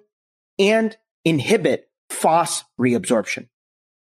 and 0.60 0.96
inhibit 1.24 1.86
phos 2.10 2.64
reabsorption. 2.80 3.48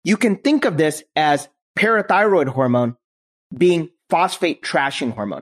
You 0.06 0.18
can 0.18 0.38
think 0.38 0.66
of 0.66 0.78
this 0.78 1.04
as 1.16 1.50
parathyroid 1.78 2.48
hormone 2.48 2.96
being 3.56 3.90
phosphate 4.12 4.62
trashing 4.62 5.12
hormone 5.12 5.42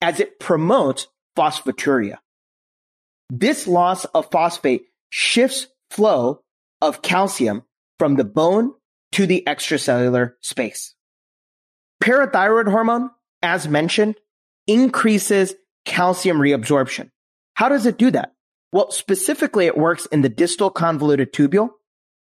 as 0.00 0.18
it 0.18 0.40
promotes 0.40 1.08
phosphaturia. 1.36 2.16
This 3.28 3.66
loss 3.66 4.06
of 4.06 4.30
phosphate 4.30 4.86
shifts 5.10 5.66
flow 5.90 6.40
of 6.80 7.02
calcium 7.02 7.64
from 7.98 8.16
the 8.16 8.24
bone 8.24 8.72
to 9.12 9.26
the 9.26 9.44
extracellular 9.46 10.32
space. 10.40 10.94
Parathyroid 12.02 12.70
hormone, 12.70 13.10
as 13.42 13.68
mentioned, 13.68 14.16
increases 14.66 15.54
calcium 15.84 16.38
reabsorption. 16.38 17.10
How 17.52 17.68
does 17.68 17.84
it 17.84 17.98
do 17.98 18.10
that? 18.12 18.32
Well, 18.72 18.90
specifically, 18.90 19.66
it 19.66 19.76
works 19.76 20.06
in 20.06 20.22
the 20.22 20.28
distal 20.30 20.70
convoluted 20.70 21.34
tubule 21.34 21.70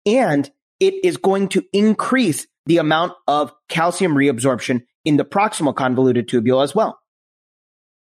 and 0.07 0.51
it 0.81 1.05
is 1.05 1.17
going 1.17 1.49
to 1.49 1.65
increase 1.73 2.47
the 2.67 2.79
amount 2.79 3.13
of 3.27 3.53
calcium 3.69 4.15
reabsorption 4.15 4.83
in 5.05 5.17
the 5.17 5.25
proximal 5.25 5.75
convoluted 5.75 6.29
tubule 6.29 6.63
as 6.63 6.75
well. 6.75 6.99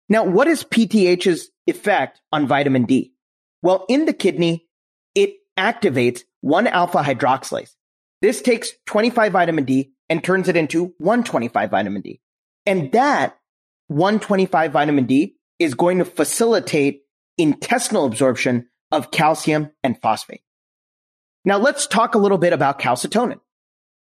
Now, 0.09 0.25
what 0.25 0.47
is 0.47 0.65
PTH's 0.65 1.51
effect 1.67 2.21
on 2.33 2.47
vitamin 2.47 2.85
D? 2.85 3.13
Well, 3.63 3.85
in 3.89 4.05
the 4.05 4.13
kidney, 4.13 4.67
it 5.15 5.35
activates 5.59 6.23
1 6.41 6.67
alpha 6.67 6.99
hydroxylase. 6.99 7.71
This 8.21 8.43
takes 8.43 8.73
25 8.87 9.33
vitamin 9.33 9.65
D 9.65 9.93
and 10.09 10.23
turns 10.23 10.49
it 10.49 10.57
into 10.57 10.95
125 10.99 11.71
vitamin 11.71 12.03
D. 12.03 12.21
And 12.67 12.93
that 12.93 13.39
125 13.89 14.73
vitamin 14.73 15.07
D 15.07 15.37
is 15.59 15.75
going 15.75 15.99
to 15.99 16.05
facilitate 16.05 17.03
intestinal 17.39 18.05
absorption 18.05 18.69
of 18.91 19.11
calcium 19.11 19.71
and 19.83 20.01
phosphate. 20.01 20.43
Now 21.45 21.59
let's 21.59 21.87
talk 21.87 22.15
a 22.15 22.19
little 22.19 22.39
bit 22.39 22.53
about 22.53 22.79
calcitonin. 22.79 23.41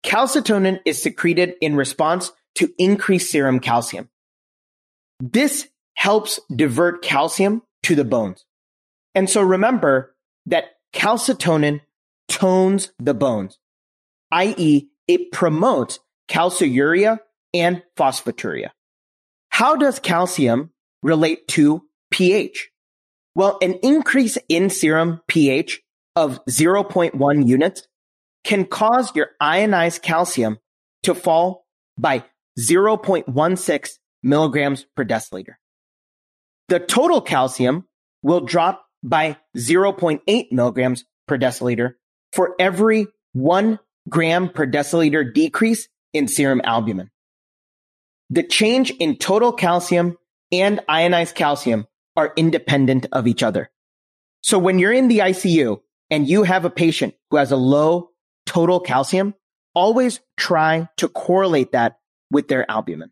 Calcitonin 0.04 0.80
is 0.86 1.02
secreted 1.02 1.56
in 1.62 1.76
response 1.76 2.32
to 2.56 2.74
increased 2.78 3.32
serum 3.32 3.60
calcium. 3.60 4.10
This 5.20 5.68
helps 5.94 6.40
divert 6.54 7.04
calcium 7.04 7.62
to 7.84 7.96
the 7.96 8.04
bones. 8.04 8.46
And 9.14 9.30
so 9.30 9.42
remember 9.42 10.16
that 10.48 10.66
calcitonin 10.94 11.82
tones 12.28 12.92
the 13.00 13.14
bones, 13.14 13.60
i.e. 14.32 14.88
it 15.08 15.32
promotes 15.32 16.00
calciuria 16.30 17.20
and 17.54 17.84
phosphaturia. 17.98 18.70
How 19.50 19.76
does 19.76 20.00
calcium 20.00 20.72
relate 21.04 21.48
to 21.50 21.84
pH? 22.10 22.70
Well, 23.36 23.58
an 23.62 23.76
increase 23.84 24.38
in 24.50 24.70
serum 24.70 25.22
pH 25.28 25.82
of 26.16 26.44
0.1 26.46 27.48
units 27.48 27.88
can 28.44 28.66
cause 28.66 29.16
your 29.16 29.30
ionized 29.40 30.02
calcium 30.02 30.60
to 31.04 31.14
fall 31.14 31.66
by 31.98 32.24
0.16 32.60 33.90
milligrams 34.24 34.86
per 34.96 35.06
deciliter. 35.06 35.56
The 36.68 36.80
total 36.80 37.22
calcium 37.22 37.88
will 38.24 38.42
drop 38.42 38.86
by 39.04 39.38
0.8 39.58 40.52
milligrams 40.52 41.06
per 41.28 41.38
deciliter 41.38 41.94
for 42.34 42.56
every 42.60 43.08
one 43.34 43.80
gram 44.10 44.50
per 44.50 44.66
deciliter 44.66 45.34
decrease 45.34 45.88
in 46.14 46.28
serum 46.28 46.62
albumin. 46.64 47.10
The 48.30 48.44
change 48.44 48.92
in 48.92 49.18
total 49.18 49.52
calcium 49.52 50.18
and 50.52 50.82
ionized 50.88 51.36
calcium 51.36 51.88
are 52.16 52.34
independent 52.36 53.08
of 53.12 53.28
each 53.28 53.44
other. 53.44 53.70
So 54.42 54.58
when 54.60 54.80
you're 54.80 54.94
in 54.94 55.08
the 55.08 55.20
ICU 55.20 55.82
and 56.12 56.28
you 56.28 56.44
have 56.44 56.66
a 56.66 56.70
patient 56.70 57.16
who 57.32 57.38
has 57.38 57.52
a 57.52 57.56
low 57.56 58.10
total 58.46 58.82
calcium, 58.82 59.34
always 59.74 60.20
try 60.38 60.90
to 60.98 61.08
correlate 61.08 61.72
that 61.72 61.98
with 62.30 62.50
their 62.50 62.70
albumin. 62.70 63.12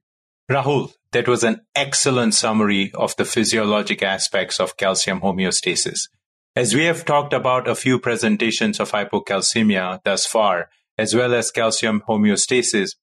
Rahul, 0.51 0.94
that 1.13 1.27
was 1.27 1.44
an 1.44 1.62
excellent 1.75 2.34
summary 2.34 2.91
of 2.94 3.15
the 3.15 3.25
physiologic 3.25 4.03
aspects 4.03 4.60
of 4.60 4.77
calcium 4.77 5.22
homeostasis. 5.22 6.10
As 6.56 6.75
we 6.75 6.86
have 6.86 7.06
talked 7.06 7.34
about 7.34 7.68
a 7.68 7.75
few 7.75 8.00
presentations 8.00 8.79
of 8.79 8.91
hypocalcemia 8.91 10.01
thus 10.03 10.25
far, 10.25 10.70
as 10.98 11.15
well 11.15 11.34
as 11.34 11.51
calcium 11.51 12.01
homeostasis, 12.10 12.96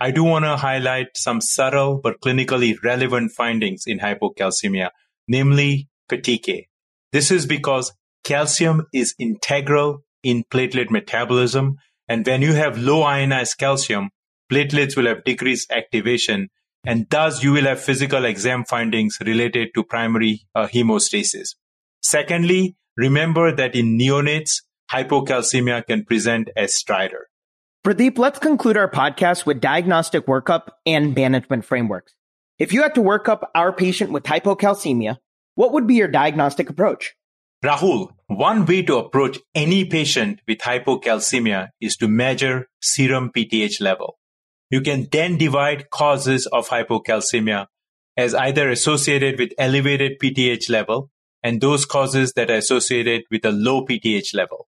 I 0.00 0.10
do 0.10 0.24
want 0.24 0.44
to 0.46 0.56
highlight 0.56 1.16
some 1.16 1.40
subtle 1.40 2.00
but 2.02 2.20
clinically 2.20 2.74
relevant 2.82 3.30
findings 3.32 3.84
in 3.86 4.00
hypocalcemia, 4.00 4.90
namely 5.28 5.88
fatigue. 6.08 6.66
This 7.12 7.30
is 7.30 7.46
because 7.46 7.92
calcium 8.24 8.86
is 8.92 9.14
integral 9.18 10.04
in 10.22 10.44
platelet 10.44 10.90
metabolism. 10.90 11.76
And 12.08 12.26
when 12.26 12.42
you 12.42 12.54
have 12.54 12.78
low 12.78 13.02
ionized 13.02 13.58
calcium, 13.58 14.10
platelets 14.50 14.96
will 14.96 15.06
have 15.06 15.24
decreased 15.24 15.70
activation. 15.70 16.48
And 16.86 17.08
thus 17.08 17.42
you 17.42 17.52
will 17.52 17.64
have 17.64 17.80
physical 17.80 18.24
exam 18.24 18.64
findings 18.64 19.18
related 19.24 19.68
to 19.74 19.84
primary 19.84 20.46
uh, 20.54 20.66
hemostasis. 20.66 21.54
Secondly, 22.02 22.76
remember 22.96 23.54
that 23.54 23.74
in 23.74 23.98
neonates, 23.98 24.62
hypocalcemia 24.92 25.86
can 25.86 26.04
present 26.04 26.50
as 26.56 26.74
stridor. 26.74 27.24
Pradeep, 27.84 28.18
let's 28.18 28.38
conclude 28.38 28.76
our 28.76 28.90
podcast 28.90 29.46
with 29.46 29.60
diagnostic 29.60 30.26
workup 30.26 30.68
and 30.86 31.14
management 31.14 31.64
frameworks. 31.64 32.14
If 32.58 32.72
you 32.72 32.82
had 32.82 32.94
to 32.94 33.02
work 33.02 33.28
up 33.28 33.50
our 33.54 33.72
patient 33.72 34.10
with 34.10 34.24
hypocalcemia, 34.24 35.18
what 35.54 35.72
would 35.72 35.86
be 35.86 35.94
your 35.94 36.08
diagnostic 36.08 36.70
approach? 36.70 37.14
Rahul, 37.64 38.10
one 38.26 38.66
way 38.66 38.82
to 38.82 38.98
approach 38.98 39.38
any 39.54 39.86
patient 39.86 40.40
with 40.46 40.58
hypocalcemia 40.58 41.70
is 41.80 41.96
to 41.96 42.08
measure 42.08 42.68
serum 42.82 43.30
PTH 43.34 43.80
level. 43.80 44.18
You 44.68 44.82
can 44.82 45.08
then 45.10 45.38
divide 45.38 45.88
causes 45.88 46.44
of 46.46 46.68
hypocalcemia 46.68 47.68
as 48.18 48.34
either 48.34 48.68
associated 48.68 49.38
with 49.38 49.54
elevated 49.56 50.18
PTH 50.22 50.68
level 50.68 51.10
and 51.42 51.62
those 51.62 51.86
causes 51.86 52.34
that 52.34 52.50
are 52.50 52.58
associated 52.58 53.22
with 53.30 53.46
a 53.46 53.52
low 53.52 53.86
PTH 53.86 54.34
level. 54.34 54.68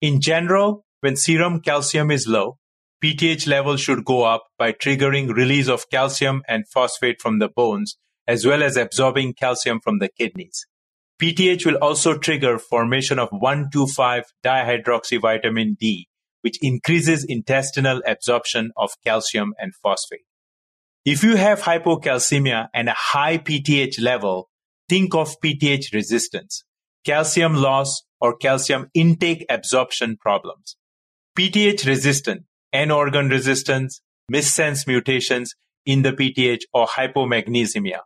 In 0.00 0.20
general, 0.20 0.84
when 1.00 1.14
serum 1.14 1.60
calcium 1.60 2.10
is 2.10 2.26
low, 2.26 2.58
PTH 3.04 3.46
level 3.46 3.76
should 3.76 4.04
go 4.04 4.24
up 4.24 4.48
by 4.58 4.72
triggering 4.72 5.32
release 5.32 5.68
of 5.68 5.88
calcium 5.90 6.42
and 6.48 6.66
phosphate 6.66 7.22
from 7.22 7.38
the 7.38 7.48
bones, 7.48 7.98
as 8.26 8.44
well 8.44 8.64
as 8.64 8.76
absorbing 8.76 9.32
calcium 9.32 9.78
from 9.78 10.00
the 10.00 10.08
kidneys. 10.08 10.66
PTH 11.22 11.64
will 11.64 11.76
also 11.76 12.18
trigger 12.18 12.58
formation 12.58 13.20
of 13.20 13.30
1,2,5-dihydroxyvitamin 13.30 15.78
D, 15.78 16.08
which 16.40 16.58
increases 16.60 17.24
intestinal 17.28 18.02
absorption 18.04 18.72
of 18.76 18.90
calcium 19.04 19.54
and 19.56 19.72
phosphate. 19.72 20.24
If 21.04 21.22
you 21.22 21.36
have 21.36 21.62
hypocalcemia 21.62 22.70
and 22.74 22.88
a 22.88 22.94
high 22.96 23.38
PTH 23.38 24.00
level, 24.00 24.50
think 24.88 25.14
of 25.14 25.36
PTH 25.40 25.94
resistance, 25.94 26.64
calcium 27.06 27.54
loss, 27.54 28.02
or 28.20 28.36
calcium 28.36 28.90
intake 28.92 29.46
absorption 29.48 30.16
problems. 30.16 30.74
PTH 31.38 31.86
resistant 31.86 32.46
end 32.72 32.90
organ 32.90 33.28
resistance, 33.28 34.02
missense 34.32 34.88
mutations 34.88 35.54
in 35.86 36.02
the 36.02 36.12
PTH, 36.12 36.62
or 36.72 36.88
hypomagnesemia. 36.88 38.00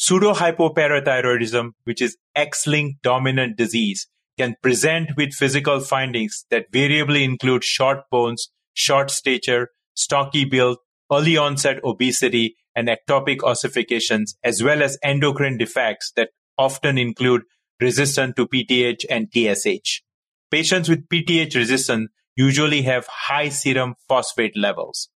Pseudohypoparathyroidism, 0.00 1.72
which 1.84 2.00
is 2.00 2.16
X-linked 2.34 3.02
dominant 3.02 3.58
disease, 3.58 4.08
can 4.38 4.56
present 4.62 5.10
with 5.16 5.34
physical 5.34 5.80
findings 5.80 6.46
that 6.50 6.72
variably 6.72 7.22
include 7.22 7.62
short 7.62 7.98
bones, 8.10 8.50
short 8.72 9.10
stature, 9.10 9.68
stocky 9.92 10.46
build, 10.46 10.78
early 11.12 11.36
onset 11.36 11.84
obesity, 11.84 12.56
and 12.74 12.88
ectopic 12.88 13.42
ossifications, 13.42 14.36
as 14.42 14.62
well 14.62 14.82
as 14.82 14.96
endocrine 15.02 15.58
defects 15.58 16.12
that 16.16 16.30
often 16.56 16.96
include 16.96 17.42
resistance 17.78 18.32
to 18.36 18.46
PTH 18.46 19.04
and 19.10 19.28
TSH. 19.34 20.00
Patients 20.50 20.88
with 20.88 21.08
PTH 21.08 21.54
resistance 21.54 22.10
usually 22.36 22.82
have 22.82 23.06
high 23.06 23.50
serum 23.50 23.96
phosphate 24.08 24.56
levels. 24.56 25.10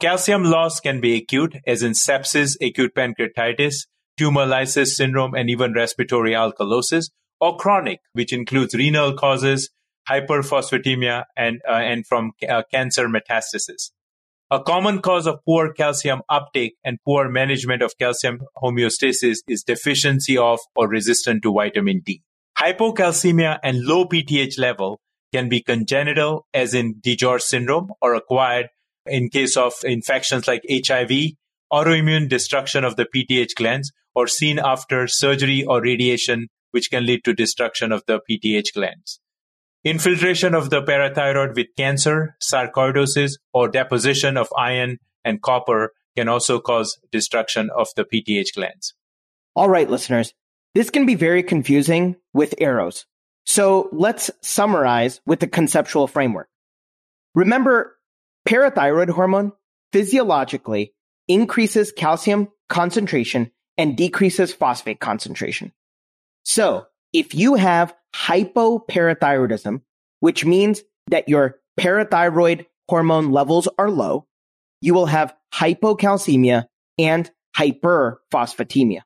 Calcium 0.00 0.44
loss 0.44 0.80
can 0.80 1.00
be 1.00 1.14
acute, 1.16 1.56
as 1.66 1.82
in 1.82 1.92
sepsis, 1.92 2.56
acute 2.62 2.94
pancreatitis, 2.94 3.86
tumor 4.16 4.46
lysis 4.46 4.96
syndrome, 4.96 5.34
and 5.34 5.50
even 5.50 5.72
respiratory 5.72 6.32
alkalosis, 6.32 7.10
or 7.40 7.56
chronic, 7.56 8.00
which 8.12 8.32
includes 8.32 8.74
renal 8.74 9.14
causes, 9.14 9.70
hyperphosphatemia, 10.08 11.24
and, 11.36 11.60
uh, 11.68 11.72
and 11.72 12.06
from 12.06 12.32
uh, 12.48 12.62
cancer 12.70 13.08
metastasis. 13.08 13.90
A 14.50 14.62
common 14.62 15.00
cause 15.00 15.26
of 15.26 15.40
poor 15.44 15.72
calcium 15.72 16.22
uptake 16.28 16.76
and 16.84 16.98
poor 17.04 17.28
management 17.28 17.82
of 17.82 17.96
calcium 17.98 18.40
homeostasis 18.62 19.38
is 19.48 19.64
deficiency 19.64 20.36
of 20.36 20.60
or 20.76 20.86
resistant 20.86 21.42
to 21.42 21.52
vitamin 21.52 22.02
D. 22.04 22.22
Hypocalcemia 22.58 23.58
and 23.62 23.80
low 23.84 24.04
PTH 24.04 24.58
level 24.58 25.00
can 25.32 25.48
be 25.48 25.60
congenital, 25.60 26.46
as 26.54 26.74
in 26.74 26.94
DiGeorge 26.96 27.40
syndrome, 27.40 27.90
or 28.00 28.14
acquired 28.14 28.68
in 29.06 29.28
case 29.28 29.56
of 29.56 29.72
infections 29.82 30.46
like 30.46 30.62
HIV, 30.70 31.10
autoimmune 31.74 32.28
destruction 32.28 32.84
of 32.84 32.94
the 32.94 33.06
PTH 33.12 33.56
glands, 33.56 33.92
or 34.14 34.28
seen 34.28 34.60
after 34.60 35.08
surgery 35.08 35.64
or 35.64 35.82
radiation, 35.82 36.46
which 36.70 36.88
can 36.90 37.04
lead 37.04 37.24
to 37.24 37.34
destruction 37.34 37.90
of 37.90 38.04
the 38.06 38.20
PTH 38.30 38.72
glands. 38.74 39.18
Infiltration 39.82 40.54
of 40.54 40.70
the 40.70 40.82
parathyroid 40.82 41.56
with 41.56 41.66
cancer, 41.76 42.36
sarcoidosis, 42.40 43.32
or 43.52 43.68
deposition 43.68 44.36
of 44.36 44.48
iron 44.56 44.98
and 45.24 45.42
copper 45.42 45.92
can 46.16 46.28
also 46.28 46.60
cause 46.60 46.96
destruction 47.10 47.70
of 47.76 47.88
the 47.96 48.04
PTH 48.04 48.54
glands. 48.54 48.94
All 49.56 49.68
right, 49.68 49.90
listeners. 49.90 50.32
This 50.74 50.90
can 50.90 51.06
be 51.06 51.16
very 51.16 51.42
confusing 51.42 52.16
with 52.32 52.54
arrows. 52.58 53.06
So 53.46 53.88
let's 53.92 54.30
summarize 54.42 55.20
with 55.26 55.40
the 55.40 55.48
conceptual 55.48 56.06
framework. 56.06 56.48
Remember, 57.34 57.96
parathyroid 58.48 59.10
hormone 59.10 59.52
physiologically 59.92 60.94
increases 61.28 61.92
calcium 61.92 62.48
concentration 62.68 63.50
and 63.76 63.96
decreases 63.96 64.52
phosphate 64.52 65.00
concentration. 65.00 65.72
So 66.44 66.86
if 67.12 67.34
you 67.34 67.54
have 67.54 67.94
hypoparathyroidism, 68.14 69.80
which 70.20 70.44
means 70.44 70.82
that 71.08 71.28
your 71.28 71.56
parathyroid 71.78 72.66
hormone 72.88 73.30
levels 73.30 73.68
are 73.78 73.90
low, 73.90 74.26
you 74.80 74.94
will 74.94 75.06
have 75.06 75.34
hypocalcemia 75.54 76.66
and 76.98 77.30
hyperphosphatemia. 77.56 79.00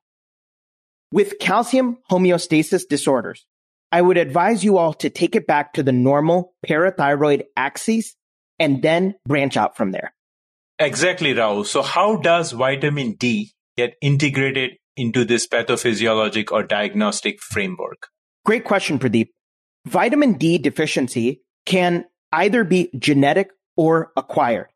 With 1.11 1.39
calcium 1.39 1.97
homeostasis 2.11 2.83
disorders, 2.87 3.45
I 3.91 4.01
would 4.01 4.17
advise 4.17 4.63
you 4.63 4.77
all 4.77 4.93
to 4.95 5.09
take 5.09 5.35
it 5.35 5.47
back 5.47 5.73
to 5.73 5.83
the 5.83 5.91
normal 5.91 6.53
parathyroid 6.67 7.45
axis 7.57 8.15
and 8.59 8.81
then 8.81 9.15
branch 9.25 9.57
out 9.57 9.75
from 9.75 9.91
there. 9.91 10.13
Exactly, 10.79 11.33
Rahul. 11.33 11.65
So 11.65 11.81
how 11.81 12.15
does 12.15 12.53
vitamin 12.53 13.13
D 13.13 13.51
get 13.77 13.95
integrated 14.01 14.71
into 14.95 15.25
this 15.25 15.47
pathophysiologic 15.47 16.51
or 16.51 16.63
diagnostic 16.63 17.41
framework? 17.41 18.07
Great 18.45 18.63
question, 18.63 18.97
Pradeep. 18.97 19.27
Vitamin 19.85 20.33
D 20.33 20.57
deficiency 20.57 21.41
can 21.65 22.05
either 22.31 22.63
be 22.63 22.89
genetic 22.97 23.51
or 23.75 24.11
acquired. 24.15 24.67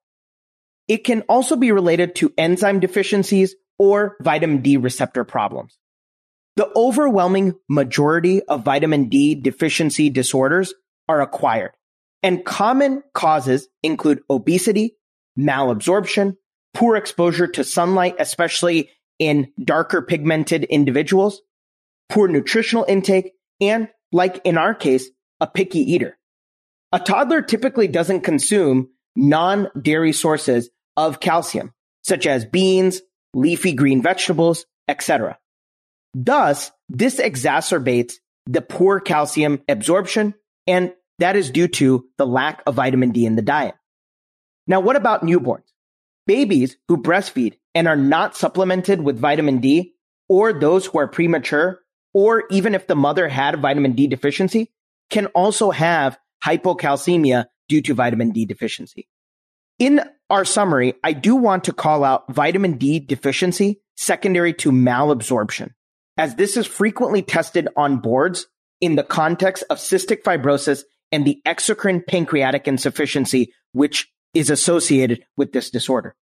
It 0.87 1.05
can 1.05 1.21
also 1.23 1.55
be 1.55 1.71
related 1.71 2.15
to 2.15 2.33
enzyme 2.37 2.79
deficiencies 2.79 3.55
or 3.79 4.17
vitamin 4.21 4.61
D 4.61 4.77
receptor 4.77 5.23
problems. 5.23 5.77
The 6.55 6.69
overwhelming 6.75 7.53
majority 7.69 8.43
of 8.43 8.63
vitamin 8.63 9.09
D 9.09 9.35
deficiency 9.35 10.09
disorders 10.09 10.73
are 11.07 11.21
acquired, 11.21 11.71
and 12.21 12.45
common 12.45 13.03
causes 13.13 13.67
include 13.81 14.21
obesity, 14.29 14.95
malabsorption, 15.37 16.37
poor 16.73 16.95
exposure 16.95 17.47
to 17.47 17.63
sunlight, 17.63 18.15
especially 18.19 18.89
in 19.19 19.51
darker 19.63 20.01
pigmented 20.01 20.63
individuals, 20.65 21.41
poor 22.09 22.27
nutritional 22.27 22.85
intake, 22.87 23.33
and 23.61 23.87
like 24.11 24.41
in 24.43 24.57
our 24.57 24.73
case, 24.73 25.09
a 25.39 25.47
picky 25.47 25.79
eater. 25.79 26.17
A 26.91 26.99
toddler 26.99 27.41
typically 27.41 27.87
doesn't 27.87 28.21
consume 28.21 28.89
non-dairy 29.15 30.13
sources 30.13 30.69
of 30.95 31.19
calcium, 31.19 31.73
such 32.03 32.27
as 32.27 32.45
beans, 32.45 33.01
leafy 33.33 33.73
green 33.73 34.01
vegetables, 34.01 34.65
etc. 34.87 35.37
Thus, 36.13 36.71
this 36.89 37.19
exacerbates 37.19 38.13
the 38.45 38.61
poor 38.61 38.99
calcium 38.99 39.61
absorption, 39.67 40.35
and 40.67 40.93
that 41.19 41.35
is 41.35 41.51
due 41.51 41.67
to 41.69 42.05
the 42.17 42.27
lack 42.27 42.61
of 42.67 42.75
vitamin 42.75 43.11
D 43.11 43.25
in 43.25 43.35
the 43.35 43.41
diet. 43.41 43.75
Now, 44.67 44.79
what 44.79 44.95
about 44.95 45.23
newborns? 45.23 45.71
Babies 46.25 46.77
who 46.87 47.01
breastfeed 47.01 47.55
and 47.75 47.87
are 47.87 47.97
not 47.97 48.35
supplemented 48.35 49.01
with 49.01 49.19
vitamin 49.19 49.59
D, 49.59 49.93
or 50.29 50.53
those 50.53 50.85
who 50.85 50.99
are 50.99 51.07
premature, 51.07 51.79
or 52.13 52.43
even 52.49 52.75
if 52.75 52.87
the 52.87 52.95
mother 52.95 53.27
had 53.27 53.59
vitamin 53.59 53.93
D 53.93 54.07
deficiency, 54.07 54.71
can 55.09 55.25
also 55.27 55.71
have 55.71 56.17
hypocalcemia 56.45 57.47
due 57.67 57.81
to 57.81 57.93
vitamin 57.93 58.31
D 58.31 58.45
deficiency. 58.45 59.07
In 59.79 60.01
our 60.29 60.45
summary, 60.45 60.93
I 61.03 61.13
do 61.13 61.35
want 61.35 61.65
to 61.65 61.73
call 61.73 62.03
out 62.03 62.31
vitamin 62.33 62.77
D 62.77 62.99
deficiency 62.99 63.81
secondary 63.95 64.53
to 64.53 64.71
malabsorption, 64.71 65.71
as 66.17 66.35
this 66.35 66.57
is 66.57 66.65
frequently 66.65 67.21
tested 67.21 67.67
on 67.75 67.97
boards 67.97 68.47
in 68.79 68.95
the 68.95 69.03
context 69.03 69.63
of 69.69 69.77
cystic 69.77 70.23
fibrosis 70.23 70.83
and 71.11 71.25
the 71.25 71.41
exocrine 71.45 72.05
pancreatic 72.05 72.67
insufficiency, 72.67 73.53
which 73.71 74.11
is 74.33 74.49
associated 74.49 75.25
with 75.37 75.51
this 75.51 75.69
disorder. 75.69 76.15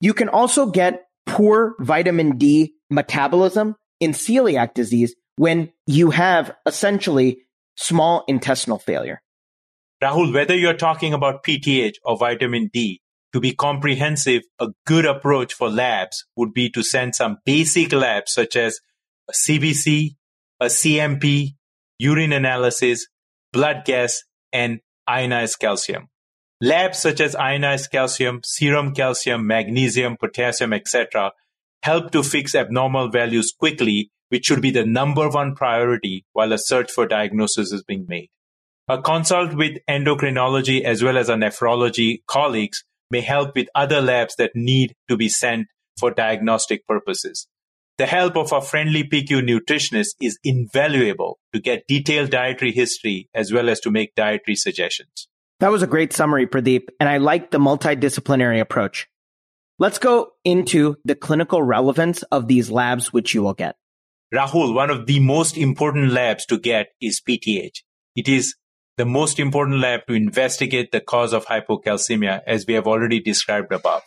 You 0.00 0.14
can 0.14 0.28
also 0.28 0.66
get 0.66 1.04
poor 1.26 1.74
vitamin 1.80 2.36
D 2.36 2.74
metabolism 2.90 3.76
in 4.00 4.12
celiac 4.12 4.74
disease 4.74 5.14
when 5.36 5.72
you 5.86 6.10
have 6.10 6.54
essentially 6.66 7.46
small 7.76 8.24
intestinal 8.28 8.78
failure. 8.78 9.22
Rahul, 10.02 10.34
whether 10.34 10.54
you're 10.54 10.74
talking 10.74 11.12
about 11.12 11.44
PTH 11.44 11.94
or 12.04 12.16
vitamin 12.16 12.70
D, 12.72 13.00
to 13.32 13.40
be 13.40 13.54
comprehensive, 13.54 14.42
a 14.58 14.68
good 14.86 15.06
approach 15.06 15.54
for 15.54 15.70
labs 15.70 16.26
would 16.36 16.52
be 16.52 16.68
to 16.70 16.82
send 16.82 17.14
some 17.14 17.38
basic 17.46 17.92
labs 17.92 18.32
such 18.32 18.56
as 18.56 18.80
a 19.28 19.32
CBC, 19.32 20.16
a 20.58 20.66
CMP, 20.66 21.54
urine 21.98 22.32
analysis, 22.32 23.06
blood 23.52 23.84
gas, 23.86 24.24
and 24.52 24.80
ionized 25.06 25.58
calcium. 25.58 26.09
Labs 26.62 26.98
such 26.98 27.20
as 27.22 27.34
ionized 27.34 27.90
calcium, 27.90 28.42
serum 28.44 28.92
calcium, 28.92 29.46
magnesium, 29.46 30.18
potassium, 30.18 30.74
etc. 30.74 31.32
help 31.82 32.10
to 32.10 32.22
fix 32.22 32.54
abnormal 32.54 33.08
values 33.08 33.50
quickly, 33.58 34.10
which 34.28 34.44
should 34.44 34.60
be 34.60 34.70
the 34.70 34.84
number 34.84 35.30
one 35.30 35.54
priority 35.54 36.26
while 36.34 36.52
a 36.52 36.58
search 36.58 36.90
for 36.90 37.06
diagnosis 37.06 37.72
is 37.72 37.82
being 37.82 38.04
made. 38.06 38.28
A 38.88 39.00
consult 39.00 39.54
with 39.54 39.78
endocrinology 39.88 40.82
as 40.82 41.02
well 41.02 41.16
as 41.16 41.30
a 41.30 41.34
nephrology 41.34 42.18
colleagues 42.26 42.84
may 43.10 43.22
help 43.22 43.54
with 43.54 43.68
other 43.74 44.02
labs 44.02 44.36
that 44.36 44.50
need 44.54 44.94
to 45.08 45.16
be 45.16 45.30
sent 45.30 45.68
for 45.98 46.10
diagnostic 46.10 46.86
purposes. 46.86 47.48
The 47.96 48.06
help 48.06 48.36
of 48.36 48.52
a 48.52 48.60
friendly 48.60 49.04
PICU 49.04 49.40
nutritionist 49.40 50.14
is 50.20 50.38
invaluable 50.44 51.38
to 51.54 51.60
get 51.60 51.86
detailed 51.88 52.30
dietary 52.30 52.72
history 52.72 53.30
as 53.34 53.50
well 53.50 53.70
as 53.70 53.80
to 53.80 53.90
make 53.90 54.14
dietary 54.14 54.56
suggestions. 54.56 55.26
That 55.60 55.70
was 55.70 55.82
a 55.82 55.86
great 55.86 56.14
summary, 56.14 56.46
Pradeep, 56.46 56.88
and 56.98 57.06
I 57.06 57.18
like 57.18 57.50
the 57.50 57.58
multidisciplinary 57.58 58.60
approach. 58.60 59.06
Let's 59.78 59.98
go 59.98 60.32
into 60.42 60.96
the 61.04 61.14
clinical 61.14 61.62
relevance 61.62 62.22
of 62.24 62.48
these 62.48 62.70
labs 62.70 63.12
which 63.12 63.34
you 63.34 63.42
will 63.42 63.52
get. 63.52 63.76
Rahul, 64.32 64.74
one 64.74 64.88
of 64.88 65.06
the 65.06 65.20
most 65.20 65.58
important 65.58 66.12
labs 66.12 66.46
to 66.46 66.58
get 66.58 66.88
is 66.98 67.20
PTH. 67.20 67.82
It 68.16 68.26
is 68.26 68.54
the 68.96 69.04
most 69.04 69.38
important 69.38 69.80
lab 69.80 70.06
to 70.06 70.14
investigate 70.14 70.92
the 70.92 71.00
cause 71.00 71.34
of 71.34 71.44
hypocalcemia, 71.44 72.40
as 72.46 72.64
we 72.66 72.72
have 72.72 72.86
already 72.86 73.20
described 73.20 73.70
above. 73.70 74.02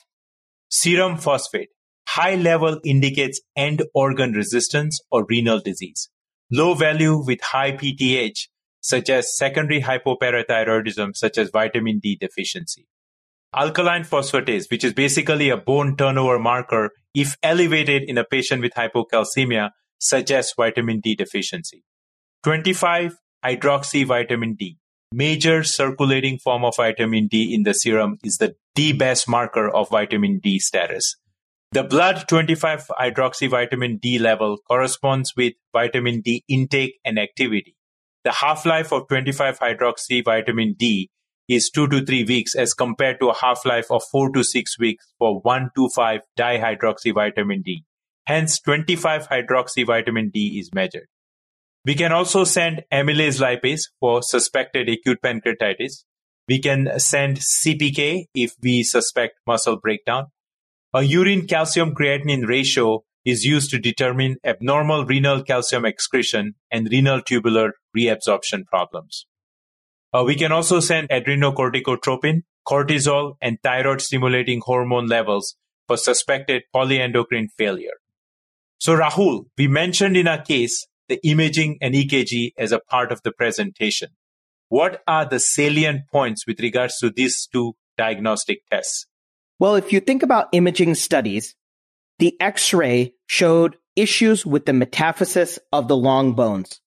Serum 0.70 1.18
phosphate, 1.18 1.70
high 2.08 2.34
level 2.34 2.80
indicates 2.84 3.42
end 3.56 3.84
organ 3.94 4.32
resistance 4.32 5.00
or 5.12 5.24
renal 5.30 5.60
disease. 5.60 6.10
Low 6.52 6.74
value 6.74 7.24
with 7.24 7.42
high 7.42 7.74
PTH 7.74 8.48
such 8.84 9.10
as 9.10 9.36
secondary 9.36 9.82
hypoparathyroidism, 9.82 11.16
such 11.16 11.38
as 11.38 11.50
vitamin 11.50 12.00
D 12.00 12.18
deficiency. 12.20 12.86
Alkaline 13.56 14.04
phosphatase, 14.04 14.70
which 14.70 14.84
is 14.84 14.94
basically 14.94 15.50
a 15.50 15.58
bone 15.58 15.96
turnover 15.96 16.38
marker, 16.38 16.92
if 17.16 17.38
elevated 17.42 18.04
in 18.04 18.18
a 18.18 18.26
patient 18.26 18.62
with 18.62 18.74
hypocalcemia, 18.74 19.70
suggests 20.00 20.54
vitamin 20.58 21.00
D 21.00 21.16
deficiency. 21.16 21.84
25 22.44 23.16
hydroxy 23.46 24.06
vitamin 24.06 24.56
D. 24.56 24.78
Major 25.14 25.64
circulating 25.64 26.38
form 26.38 26.66
of 26.66 26.76
vitamin 26.76 27.28
D 27.28 27.54
in 27.54 27.64
the 27.64 27.74
serum 27.74 28.18
is 28.24 28.38
the 28.38 28.56
D 28.76 28.92
best 28.92 29.30
marker 29.30 29.70
of 29.70 29.90
vitamin 29.90 30.40
D 30.44 30.60
status. 30.60 31.16
The 31.72 31.84
blood 31.84 32.26
25 32.28 32.88
hydroxy 33.00 33.50
vitamin 33.50 33.98
D 33.98 34.20
level 34.20 34.58
corresponds 34.68 35.34
with 35.38 35.54
vitamin 35.72 36.22
D 36.22 36.44
intake 36.50 36.96
and 37.06 37.18
activity. 37.18 37.78
The 38.24 38.32
half-life 38.32 38.94
of 38.94 39.08
25 39.10 39.60
hydroxy 39.60 40.24
vitamin 40.24 40.76
D 40.80 41.10
is 41.50 41.70
2 41.70 41.88
to 41.90 42.06
3 42.06 42.24
weeks 42.24 42.56
as 42.56 42.74
compared 42.74 43.20
to 43.20 43.30
a 43.30 43.36
half-life 43.36 43.88
of 43.92 44.02
4 44.12 44.32
to 44.32 44.44
6 44.44 44.80
weeks 44.80 45.06
for 45.20 45.42
125 45.42 46.22
dihydroxy 46.40 47.14
vitamin 47.14 47.62
D. 47.62 47.84
Hence 48.26 48.60
25 48.62 49.28
hydroxy 49.28 49.86
vitamin 49.86 50.30
D 50.30 50.58
is 50.58 50.74
measured. 50.74 51.08
We 51.86 51.96
can 51.96 52.14
also 52.14 52.46
send 52.46 52.84
amylase 52.94 53.42
lipase 53.42 53.90
for 54.00 54.22
suspected 54.22 54.88
acute 54.88 55.22
pancreatitis. 55.22 56.06
We 56.48 56.60
can 56.60 56.98
send 56.98 57.40
CPK 57.40 58.28
if 58.34 58.54
we 58.62 58.84
suspect 58.84 59.36
muscle 59.46 59.78
breakdown. 59.78 60.28
A 60.94 61.02
urine 61.04 61.46
calcium 61.46 61.94
creatinine 61.94 62.48
ratio 62.48 63.04
is 63.26 63.46
used 63.46 63.70
to 63.72 63.80
determine 63.80 64.38
abnormal 64.44 65.06
renal 65.06 65.44
calcium 65.44 65.86
excretion 65.86 66.56
and 66.72 66.90
renal 66.92 67.22
tubular 67.22 67.74
reabsorption 67.96 68.66
problems. 68.66 69.26
Uh, 70.14 70.24
we 70.26 70.36
can 70.36 70.52
also 70.52 70.80
send 70.80 71.10
adrenocorticotropin, 71.10 72.42
cortisol, 72.68 73.36
and 73.42 73.58
thyroid 73.64 74.02
stimulating 74.02 74.62
hormone 74.64 75.08
levels 75.08 75.56
for 75.88 75.98
suspected 75.98 76.64
polyendocrine 76.76 77.48
failure. 77.58 77.98
So, 78.78 78.96
Rahul, 78.96 79.46
we 79.58 79.68
mentioned 79.68 80.18
in 80.18 80.28
our 80.28 80.42
case 80.42 80.86
the 81.08 81.20
imaging 81.26 81.78
and 81.82 81.96
EKG 81.96 82.52
as 82.58 82.72
a 82.72 82.80
part 82.80 83.12
of 83.12 83.22
the 83.24 83.32
presentation. 83.32 84.10
What 84.70 85.02
are 85.08 85.26
the 85.26 85.40
salient 85.40 86.02
points 86.12 86.46
with 86.48 86.60
regards 86.60 86.98
to 87.00 87.10
these 87.10 87.48
two 87.52 87.74
diagnostic 87.98 88.60
tests? 88.72 89.06
Well, 89.60 89.76
if 89.76 89.94
you 89.94 90.00
think 90.00 90.24
about 90.24 90.50
imaging 90.52 90.96
studies, 90.96 91.56
the 92.20 92.40
X 92.40 92.74
ray 92.74 93.14
showed 93.28 93.78
issues 93.96 94.46
with 94.46 94.66
the 94.66 94.74
metaphysis 94.74 95.60
of 95.72 95.88
the 95.88 95.96
long 95.96 96.34
bones. 96.34 96.80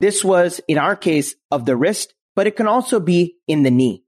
This 0.00 0.24
was, 0.24 0.60
in 0.68 0.78
our 0.78 0.96
case, 0.96 1.34
of 1.50 1.64
the 1.64 1.76
wrist, 1.76 2.14
but 2.34 2.46
it 2.46 2.56
can 2.56 2.66
also 2.66 3.00
be 3.00 3.36
in 3.48 3.62
the 3.62 3.70
knee. 3.70 4.04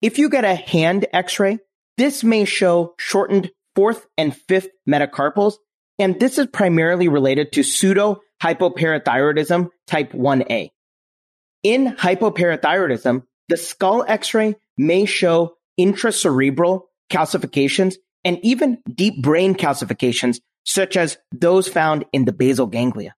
If 0.00 0.18
you 0.18 0.28
get 0.28 0.44
a 0.44 0.54
hand 0.54 1.06
X 1.12 1.38
ray, 1.38 1.58
this 1.96 2.24
may 2.24 2.44
show 2.44 2.94
shortened 2.98 3.50
fourth 3.74 4.06
and 4.16 4.36
fifth 4.36 4.68
metacarpals, 4.88 5.54
and 5.98 6.18
this 6.18 6.38
is 6.38 6.46
primarily 6.46 7.08
related 7.08 7.52
to 7.52 7.62
pseudo 7.62 8.20
hypoparathyroidism 8.42 9.70
type 9.86 10.12
1A. 10.12 10.70
In 11.62 11.96
hypoparathyroidism, 11.96 13.22
the 13.48 13.56
skull 13.56 14.04
x-ray 14.06 14.56
may 14.76 15.04
show 15.04 15.54
intracerebral 15.78 16.82
calcifications 17.10 17.94
and 18.26 18.40
even 18.42 18.82
deep 18.92 19.22
brain 19.22 19.54
calcifications, 19.54 20.40
such 20.64 20.96
as 20.96 21.16
those 21.30 21.68
found 21.68 22.04
in 22.12 22.24
the 22.24 22.32
basal 22.32 22.66
ganglia. 22.66 23.14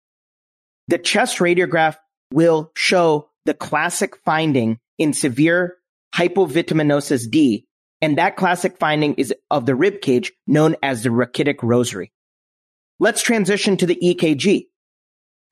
The 0.88 0.98
chest 0.98 1.38
radiograph 1.38 1.96
will 2.30 2.70
show 2.76 3.30
the 3.46 3.54
classic 3.54 4.18
finding 4.26 4.78
in 4.98 5.14
severe 5.14 5.78
hypovitaminosis 6.14 7.30
D, 7.30 7.66
and 8.02 8.18
that 8.18 8.36
classic 8.36 8.76
finding 8.78 9.14
is 9.14 9.32
of 9.50 9.64
the 9.64 9.74
rib 9.74 10.02
cage 10.02 10.34
known 10.46 10.76
as 10.82 11.02
the 11.02 11.08
rachitic 11.08 11.56
rosary. 11.62 12.12
Let's 13.00 13.22
transition 13.22 13.78
to 13.78 13.86
the 13.86 13.96
EKG. 13.96 14.66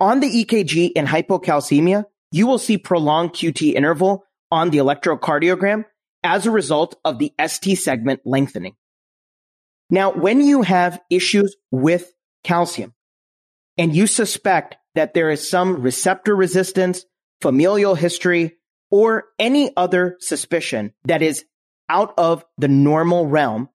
On 0.00 0.20
the 0.20 0.44
EKG 0.44 0.92
in 0.94 1.06
hypocalcemia, 1.06 2.04
you 2.30 2.46
will 2.46 2.58
see 2.58 2.76
prolonged 2.76 3.32
QT 3.32 3.72
interval 3.72 4.24
on 4.50 4.68
the 4.68 4.78
electrocardiogram 4.78 5.86
as 6.22 6.44
a 6.44 6.50
result 6.50 6.96
of 7.06 7.18
the 7.18 7.32
ST 7.46 7.78
segment 7.78 8.20
lengthening. 8.26 8.74
Now, 9.90 10.12
when 10.12 10.40
you 10.40 10.62
have 10.62 11.00
issues 11.10 11.56
with 11.70 12.12
calcium 12.42 12.94
and 13.78 13.94
you 13.94 14.06
suspect 14.06 14.76
that 14.94 15.14
there 15.14 15.30
is 15.30 15.48
some 15.48 15.82
receptor 15.82 16.34
resistance, 16.34 17.04
familial 17.40 17.94
history, 17.94 18.56
or 18.90 19.24
any 19.38 19.72
other 19.76 20.16
suspicion 20.20 20.92
that 21.04 21.22
is 21.22 21.44
out 21.88 22.14
of 22.18 22.44
the 22.58 22.68
normal 22.68 23.26
realm, 23.26 23.68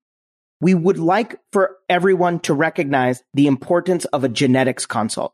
we 0.60 0.74
would 0.74 1.00
like 1.00 1.40
for 1.52 1.78
everyone 1.90 2.40
to 2.42 2.54
recognize 2.54 3.24
the 3.34 3.48
importance 3.48 4.06
of 4.06 4.24
a 4.24 4.30
genetics 4.30 4.86
consult. 4.86 5.34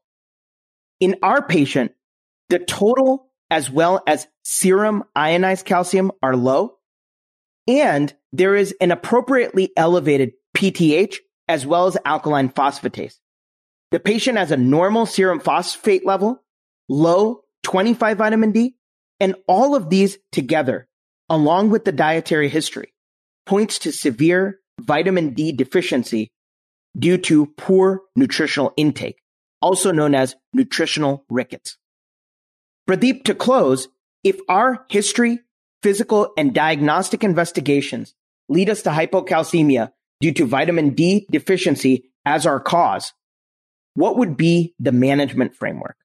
In 1.00 1.18
our 1.22 1.46
patient, 1.46 1.94
the 2.50 2.60
total 2.60 3.30
as 3.50 3.70
well 3.70 4.02
as 4.08 4.28
serum 4.44 5.04
ionized 5.16 5.66
calcium 5.66 6.12
are 6.22 6.36
low, 6.36 6.78
and 7.68 8.14
there 8.32 8.56
is 8.56 8.74
an 8.80 8.92
appropriately 8.92 9.72
elevated 9.76 10.34
PTH 10.58 11.18
as 11.48 11.66
well 11.66 11.88
as 11.88 11.98
alkaline 12.04 12.50
phosphatase. 12.50 13.16
The 13.92 14.00
patient 14.00 14.38
has 14.38 14.52
a 14.52 14.58
normal 14.58 15.06
serum 15.06 15.40
phosphate 15.40 16.06
level, 16.06 16.44
low 16.90 17.42
25 17.64 18.18
vitamin 18.18 18.52
D, 18.52 18.76
and 19.20 19.36
all 19.48 19.76
of 19.76 19.90
these 19.90 20.18
together, 20.32 20.88
along 21.30 21.70
with 21.70 21.86
the 21.86 21.92
dietary 21.92 22.50
history, 22.50 22.94
points 23.46 23.80
to 23.80 23.92
severe 23.92 24.60
vitamin 24.82 25.34
D 25.34 25.52
deficiency 25.54 26.32
due 26.98 27.18
to 27.20 27.46
poor 27.46 28.02
nutritional 28.16 28.74
intake 28.76 29.22
also 29.62 29.92
known 29.92 30.16
as 30.16 30.36
nutritional 30.54 31.26
rickets. 31.30 31.78
Pradeep, 32.88 33.24
to 33.26 33.36
close, 33.36 33.88
if 34.24 34.40
our 34.48 34.86
history, 34.90 35.40
physical, 35.84 36.32
and 36.38 36.54
diagnostic 36.54 37.24
investigations 37.24 38.14
lead 38.50 38.70
us 38.70 38.82
to 38.84 38.90
hypocalcemia 38.90 39.92
due 40.22 40.34
to 40.34 40.46
vitamin 40.46 40.92
D 40.92 41.28
deficiency 41.32 42.12
as 42.26 42.46
our 42.46 42.60
cause, 42.60 43.14
what 43.94 44.18
would 44.18 44.38
be 44.38 44.74
the 44.80 44.92
management 44.92 45.56
framework? 45.56 45.98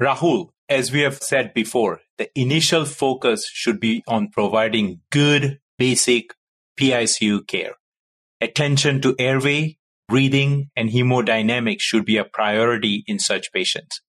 Rahul, 0.00 0.50
as 0.68 0.92
we 0.92 1.00
have 1.00 1.18
said 1.22 1.52
before, 1.52 2.00
the 2.16 2.30
initial 2.38 2.84
focus 2.84 3.48
should 3.52 3.80
be 3.80 4.02
on 4.06 4.28
providing 4.28 5.00
good, 5.10 5.58
basic 5.78 6.34
PICU 6.78 7.46
care. 7.46 7.74
Attention 8.40 9.00
to 9.02 9.14
airway, 9.18 9.78
breathing, 10.08 10.70
and 10.76 10.90
hemodynamics 10.90 11.80
should 11.80 12.04
be 12.04 12.16
a 12.16 12.24
priority 12.24 13.04
in 13.06 13.18
such 13.18 13.52
patients. 13.52 14.00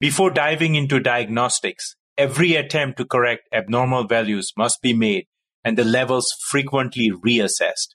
Before 0.00 0.30
diving 0.30 0.74
into 0.74 1.00
diagnostics, 1.00 1.96
every 2.18 2.54
attempt 2.56 2.98
to 2.98 3.04
correct 3.04 3.48
abnormal 3.52 4.06
values 4.06 4.52
must 4.56 4.82
be 4.82 4.92
made 4.92 5.26
and 5.64 5.76
the 5.76 5.84
levels 5.84 6.34
frequently 6.48 7.10
reassessed. 7.10 7.94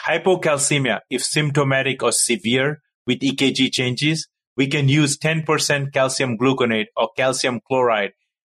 Hypocalcemia, 0.00 1.00
if 1.10 1.22
symptomatic 1.22 2.02
or 2.02 2.12
severe 2.12 2.82
with 3.06 3.20
EKG 3.20 3.70
changes, 3.72 4.28
we 4.56 4.66
can 4.66 4.88
use 4.88 5.18
10% 5.18 5.92
calcium 5.92 6.38
gluconate 6.38 6.86
or 6.96 7.10
calcium 7.16 7.60
chloride 7.66 8.12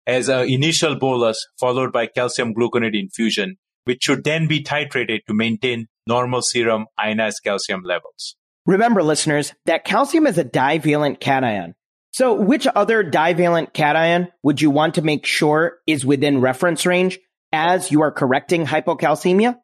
as 0.07 0.29
an 0.29 0.49
initial 0.49 0.97
bolus 0.97 1.47
followed 1.59 1.91
by 1.91 2.07
calcium 2.07 2.53
gluconate 2.53 2.99
infusion, 2.99 3.57
which 3.83 4.03
should 4.03 4.23
then 4.23 4.47
be 4.47 4.63
titrated 4.63 5.19
to 5.27 5.33
maintain 5.33 5.87
normal 6.07 6.41
serum 6.41 6.85
ionized 6.97 7.41
calcium 7.43 7.81
levels. 7.83 8.35
Remember, 8.65 9.03
listeners, 9.03 9.53
that 9.65 9.85
calcium 9.85 10.27
is 10.27 10.37
a 10.37 10.43
divalent 10.43 11.19
cation. 11.19 11.75
So, 12.11 12.33
which 12.33 12.67
other 12.67 13.03
divalent 13.03 13.73
cation 13.73 14.29
would 14.43 14.61
you 14.61 14.71
want 14.71 14.95
to 14.95 15.01
make 15.01 15.25
sure 15.25 15.77
is 15.85 16.05
within 16.05 16.41
reference 16.41 16.85
range 16.85 17.19
as 17.51 17.91
you 17.91 18.01
are 18.01 18.11
correcting 18.11 18.65
hypocalcemia? 18.65 19.57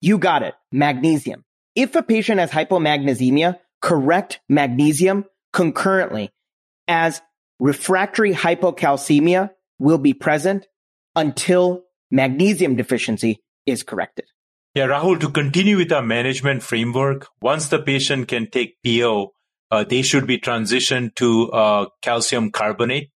You 0.00 0.18
got 0.18 0.42
it, 0.42 0.54
magnesium. 0.72 1.44
If 1.74 1.94
a 1.94 2.02
patient 2.02 2.40
has 2.40 2.50
hypomagnesemia, 2.50 3.58
correct 3.80 4.40
magnesium 4.48 5.24
concurrently 5.52 6.30
as 6.86 7.20
refractory 7.58 8.32
hypocalcemia 8.32 9.50
will 9.78 9.98
be 9.98 10.14
present 10.14 10.66
until 11.14 11.84
magnesium 12.10 12.76
deficiency 12.76 13.40
is 13.66 13.82
corrected. 13.82 14.26
Yeah, 14.74 14.86
Rahul, 14.86 15.18
to 15.20 15.30
continue 15.30 15.76
with 15.76 15.92
our 15.92 16.02
management 16.02 16.62
framework, 16.62 17.26
once 17.40 17.68
the 17.68 17.80
patient 17.80 18.28
can 18.28 18.50
take 18.50 18.76
PO, 18.84 19.32
uh, 19.70 19.84
they 19.84 20.02
should 20.02 20.26
be 20.26 20.38
transitioned 20.38 21.14
to 21.16 21.50
uh, 21.50 21.86
calcium 22.02 22.50
carbonate. 22.50 23.10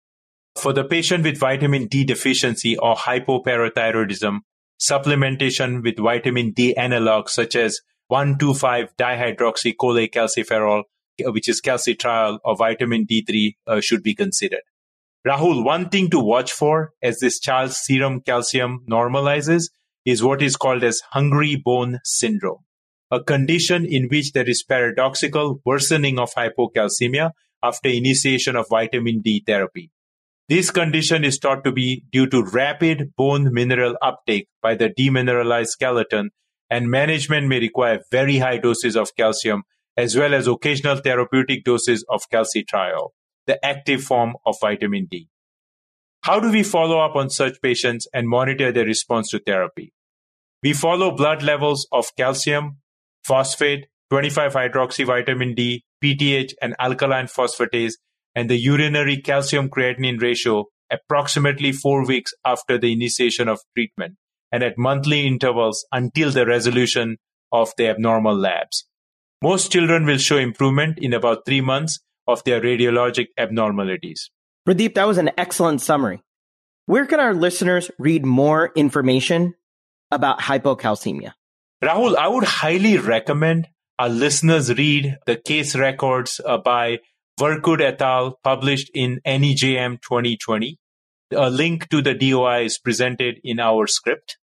For 0.58 0.74
the 0.74 0.84
patient 0.84 1.24
with 1.24 1.40
vitamin 1.40 1.88
D 1.88 2.04
deficiency 2.04 2.78
or 2.78 2.96
hypoparathyroidism, 2.96 4.40
supplementation 4.82 5.84
with 5.84 5.98
vitamin 5.98 6.52
D 6.52 6.74
analogs 6.78 7.30
such 7.30 7.56
as 7.56 7.80
125 8.08 8.96
dihydroxycholecalciferol, 8.98 10.84
which 11.20 11.48
is 11.48 11.62
calcitriol, 11.62 12.40
or 12.44 12.58
vitamin 12.58 13.06
D3 13.06 13.56
uh, 13.68 13.80
should 13.80 14.04
be 14.04 14.16
considered. 14.16 14.62
Rahul, 15.26 15.64
one 15.64 15.90
thing 15.90 16.10
to 16.10 16.20
watch 16.20 16.52
for 16.52 16.94
as 17.02 17.20
this 17.20 17.40
child's 17.40 17.78
serum 17.78 18.22
calcium 18.22 18.84
normalizes 18.90 19.66
is 20.04 20.24
what 20.24 20.42
is 20.42 20.56
called 20.56 20.84
as 20.84 21.00
hungry 21.12 21.56
bone 21.56 22.00
syndrome, 22.04 22.66
a 23.12 23.24
condition 23.24 23.86
in 23.86 24.08
which 24.10 24.32
there 24.32 24.50
is 24.50 24.64
paradoxical 24.64 25.62
worsening 25.64 26.18
of 26.18 26.34
hypocalcemia 26.34 27.32
after 27.62 27.90
initiation 27.90 28.56
of 28.56 28.66
vitamin 28.68 29.22
D 29.22 29.44
therapy. 29.46 29.92
This 30.50 30.70
condition 30.70 31.24
is 31.24 31.38
thought 31.38 31.64
to 31.64 31.72
be 31.72 32.04
due 32.12 32.28
to 32.28 32.44
rapid 32.44 33.14
bone 33.16 33.54
mineral 33.54 33.96
uptake 34.02 34.48
by 34.62 34.76
the 34.76 34.90
demineralized 34.90 35.68
skeleton, 35.68 36.32
and 36.70 36.90
management 36.90 37.48
may 37.48 37.60
require 37.60 38.00
very 38.12 38.38
high 38.38 38.58
doses 38.58 38.96
of 38.96 39.16
calcium 39.16 39.64
as 39.98 40.16
well 40.16 40.34
as 40.34 40.48
occasional 40.48 40.98
therapeutic 40.98 41.64
doses 41.64 42.06
of 42.10 42.22
calcitriol, 42.34 43.10
the 43.46 43.64
active 43.66 44.02
form 44.02 44.36
of 44.46 44.56
vitamin 44.62 45.08
D. 45.10 45.28
How 46.22 46.40
do 46.40 46.52
we 46.52 46.64
follow 46.64 47.00
up 47.00 47.16
on 47.16 47.30
such 47.30 47.62
patients 47.62 48.08
and 48.14 48.28
monitor 48.28 48.72
their 48.72 48.86
response 48.86 49.30
to 49.30 49.40
therapy? 49.40 49.94
We 50.64 50.74
follow 50.74 51.16
blood 51.16 51.42
levels 51.42 51.88
of 51.92 52.16
calcium, 52.16 52.78
phosphate, 53.24 53.88
25 54.12 54.54
hydroxy 54.54 55.06
vitamin 55.06 55.56
D, 55.56 55.84
PTH, 56.04 56.54
and 56.62 56.76
alkaline 56.80 57.26
phosphatase, 57.26 57.94
and 58.36 58.50
the 58.50 58.58
urinary 58.58 59.18
calcium 59.18 59.70
creatinine 59.70 60.22
ratio 60.22 60.66
approximately 60.92 61.72
four 61.72 62.06
weeks 62.06 62.34
after 62.46 62.78
the 62.78 62.92
initiation 62.92 63.48
of 63.48 63.60
treatment 63.76 64.16
and 64.52 64.64
at 64.64 64.78
monthly 64.78 65.26
intervals 65.26 65.86
until 65.92 66.32
the 66.32 66.46
resolution 66.46 67.18
of 67.52 67.72
the 67.78 67.88
abnormal 67.88 68.36
labs. 68.36 68.86
Most 69.42 69.72
children 69.72 70.06
will 70.06 70.18
show 70.18 70.38
improvement 70.38 71.00
in 71.00 71.14
about 71.14 71.46
three 71.46 71.62
months 71.62 72.00
of 72.28 72.44
their 72.44 72.62
radiologic 72.62 73.28
abnormalities. 73.38 74.30
Pradeep, 74.68 74.94
that 74.94 75.08
was 75.08 75.18
an 75.18 75.32
excellent 75.38 75.82
summary. 75.82 76.22
Where 76.86 77.06
can 77.06 77.20
our 77.20 77.34
listeners 77.34 77.90
read 77.98 78.26
more 78.26 78.72
information 78.76 79.56
about 80.12 80.40
hypocalcemia? 80.42 81.34
Rahul, 81.84 82.16
I 82.16 82.28
would 82.28 82.44
highly 82.44 82.98
recommend 82.98 83.68
our 83.98 84.10
listeners 84.10 84.74
read 84.78 85.18
the 85.26 85.36
case 85.36 85.76
records 85.76 86.40
uh, 86.46 86.58
by 86.58 87.00
Vercoud 87.40 87.82
et 87.82 88.02
al. 88.02 88.40
published 88.44 88.92
in 88.94 89.20
NEJM 89.26 90.02
2020. 90.02 90.78
A 91.34 91.50
link 91.50 91.90
to 91.90 92.02
the 92.02 92.14
DOI 92.14 92.66
is 92.66 92.78
presented 92.78 93.40
in 93.44 93.60
our 93.60 93.88
script. 93.88 94.38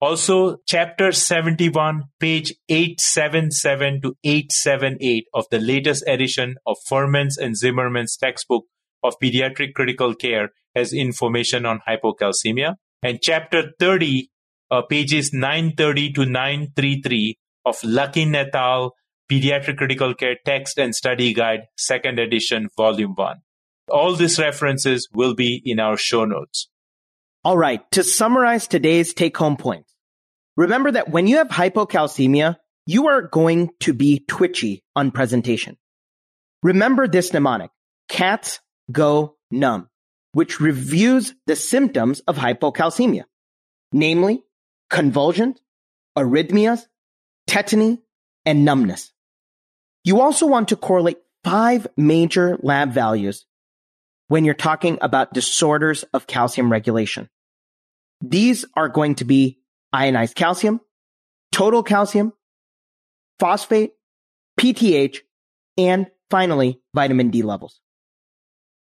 Also, 0.00 0.56
chapter 0.66 1.12
71, 1.12 2.04
page 2.18 2.54
877 2.68 4.00
to 4.02 4.16
878 4.24 5.26
of 5.32 5.46
the 5.50 5.60
latest 5.60 6.02
edition 6.08 6.56
of 6.66 6.76
Fuhrman's 6.90 7.38
and 7.38 7.56
Zimmerman's 7.56 8.16
textbook 8.16 8.64
of 9.04 9.14
pediatric 9.22 9.74
critical 9.74 10.14
care 10.14 10.50
has 10.74 10.92
information 10.92 11.64
on 11.66 11.80
hypocalcemia. 11.86 12.74
And 13.02 13.20
chapter 13.22 13.72
30, 13.78 14.28
uh, 14.72 14.82
pages 14.82 15.32
930 15.32 16.12
to 16.14 16.26
933 16.26 17.38
of 17.64 17.76
Lucking 17.84 18.34
et 18.34 18.54
al. 18.54 18.94
Pediatric 19.32 19.78
Critical 19.78 20.12
Care 20.12 20.36
Text 20.44 20.78
and 20.78 20.94
Study 20.94 21.32
Guide, 21.32 21.62
second 21.78 22.18
edition, 22.18 22.68
volume 22.76 23.14
one. 23.14 23.38
All 23.90 24.14
these 24.14 24.38
references 24.38 25.08
will 25.14 25.34
be 25.34 25.62
in 25.64 25.80
our 25.80 25.96
show 25.96 26.26
notes. 26.26 26.68
All 27.42 27.56
right. 27.56 27.80
To 27.92 28.04
summarize 28.04 28.66
today's 28.66 29.14
take 29.14 29.34
home 29.34 29.56
points, 29.56 29.94
remember 30.58 30.90
that 30.90 31.08
when 31.08 31.26
you 31.26 31.38
have 31.38 31.48
hypocalcemia, 31.48 32.56
you 32.84 33.08
are 33.08 33.22
going 33.22 33.70
to 33.80 33.94
be 33.94 34.22
twitchy 34.28 34.84
on 34.94 35.10
presentation. 35.10 35.78
Remember 36.62 37.08
this 37.08 37.32
mnemonic. 37.32 37.70
Cats 38.10 38.60
go 38.90 39.36
numb, 39.50 39.88
which 40.32 40.60
reviews 40.60 41.34
the 41.46 41.56
symptoms 41.56 42.20
of 42.28 42.36
hypocalcemia, 42.36 43.24
namely 43.92 44.44
convulsions, 44.90 45.58
arrhythmias, 46.18 46.82
tetany, 47.48 47.98
and 48.44 48.66
numbness. 48.66 49.11
You 50.04 50.20
also 50.20 50.46
want 50.46 50.68
to 50.68 50.76
correlate 50.76 51.18
five 51.44 51.86
major 51.96 52.58
lab 52.62 52.92
values 52.92 53.46
when 54.28 54.44
you're 54.44 54.54
talking 54.54 54.98
about 55.00 55.32
disorders 55.32 56.04
of 56.14 56.26
calcium 56.26 56.70
regulation. 56.72 57.28
These 58.20 58.64
are 58.74 58.88
going 58.88 59.16
to 59.16 59.24
be 59.24 59.58
ionized 59.92 60.34
calcium, 60.34 60.80
total 61.50 61.82
calcium, 61.82 62.32
phosphate, 63.38 63.92
PTH, 64.58 65.18
and 65.76 66.06
finally, 66.30 66.80
vitamin 66.94 67.30
D 67.30 67.42
levels. 67.42 67.80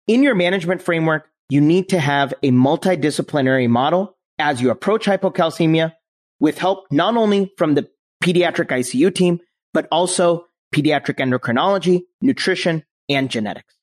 In 0.06 0.22
your 0.22 0.34
management 0.34 0.82
framework, 0.82 1.28
you 1.48 1.60
need 1.60 1.90
to 1.90 2.00
have 2.00 2.32
a 2.42 2.50
multidisciplinary 2.50 3.68
model 3.68 4.16
as 4.38 4.60
you 4.60 4.70
approach 4.70 5.06
hypocalcemia 5.06 5.92
with 6.40 6.58
help 6.58 6.86
not 6.90 7.16
only 7.16 7.52
from 7.56 7.74
the 7.74 7.88
pediatric 8.22 8.68
ICU 8.68 9.14
team, 9.14 9.40
but 9.72 9.86
also 9.90 10.45
pediatric 10.74 11.18
endocrinology, 11.18 12.02
nutrition, 12.20 12.84
and 13.08 13.30
genetics. 13.30 13.74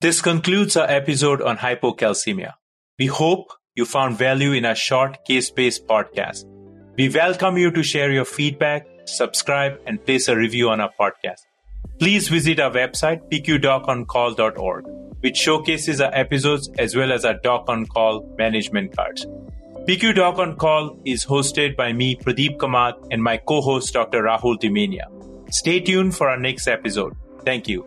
This 0.00 0.20
concludes 0.20 0.76
our 0.76 0.88
episode 0.88 1.40
on 1.40 1.56
hypocalcemia. 1.58 2.52
We 2.98 3.06
hope 3.06 3.52
you 3.74 3.84
found 3.84 4.18
value 4.18 4.52
in 4.52 4.64
our 4.64 4.74
short 4.74 5.24
case 5.24 5.50
based 5.50 5.86
podcast. 5.86 6.44
We 6.96 7.08
welcome 7.08 7.58
you 7.58 7.70
to 7.70 7.82
share 7.82 8.10
your 8.10 8.24
feedback, 8.24 8.86
subscribe, 9.04 9.80
and 9.86 10.04
place 10.04 10.28
a 10.28 10.36
review 10.36 10.70
on 10.70 10.80
our 10.80 10.90
podcast. 10.98 11.40
Please 11.98 12.28
visit 12.28 12.60
our 12.60 12.70
website, 12.70 13.30
picudoconcall.org, 13.30 14.84
which 15.20 15.36
showcases 15.36 16.00
our 16.00 16.14
episodes 16.14 16.70
as 16.78 16.94
well 16.94 17.12
as 17.12 17.24
our 17.24 17.34
Doc 17.42 17.64
on 17.68 17.86
Call 17.86 18.34
management 18.38 18.94
cards. 18.96 19.26
PICU 19.86 20.14
Doc 20.14 20.38
on 20.38 20.56
Call 20.56 21.00
is 21.04 21.24
hosted 21.24 21.76
by 21.76 21.92
me, 21.92 22.16
Pradeep 22.16 22.56
Kamat, 22.56 22.94
and 23.10 23.22
my 23.22 23.36
co 23.36 23.60
host, 23.60 23.92
Dr. 23.92 24.22
Rahul 24.24 24.58
Damania. 24.58 25.15
Stay 25.50 25.80
tuned 25.80 26.14
for 26.14 26.28
our 26.28 26.38
next 26.38 26.66
episode. 26.66 27.16
Thank 27.44 27.68
you. 27.68 27.84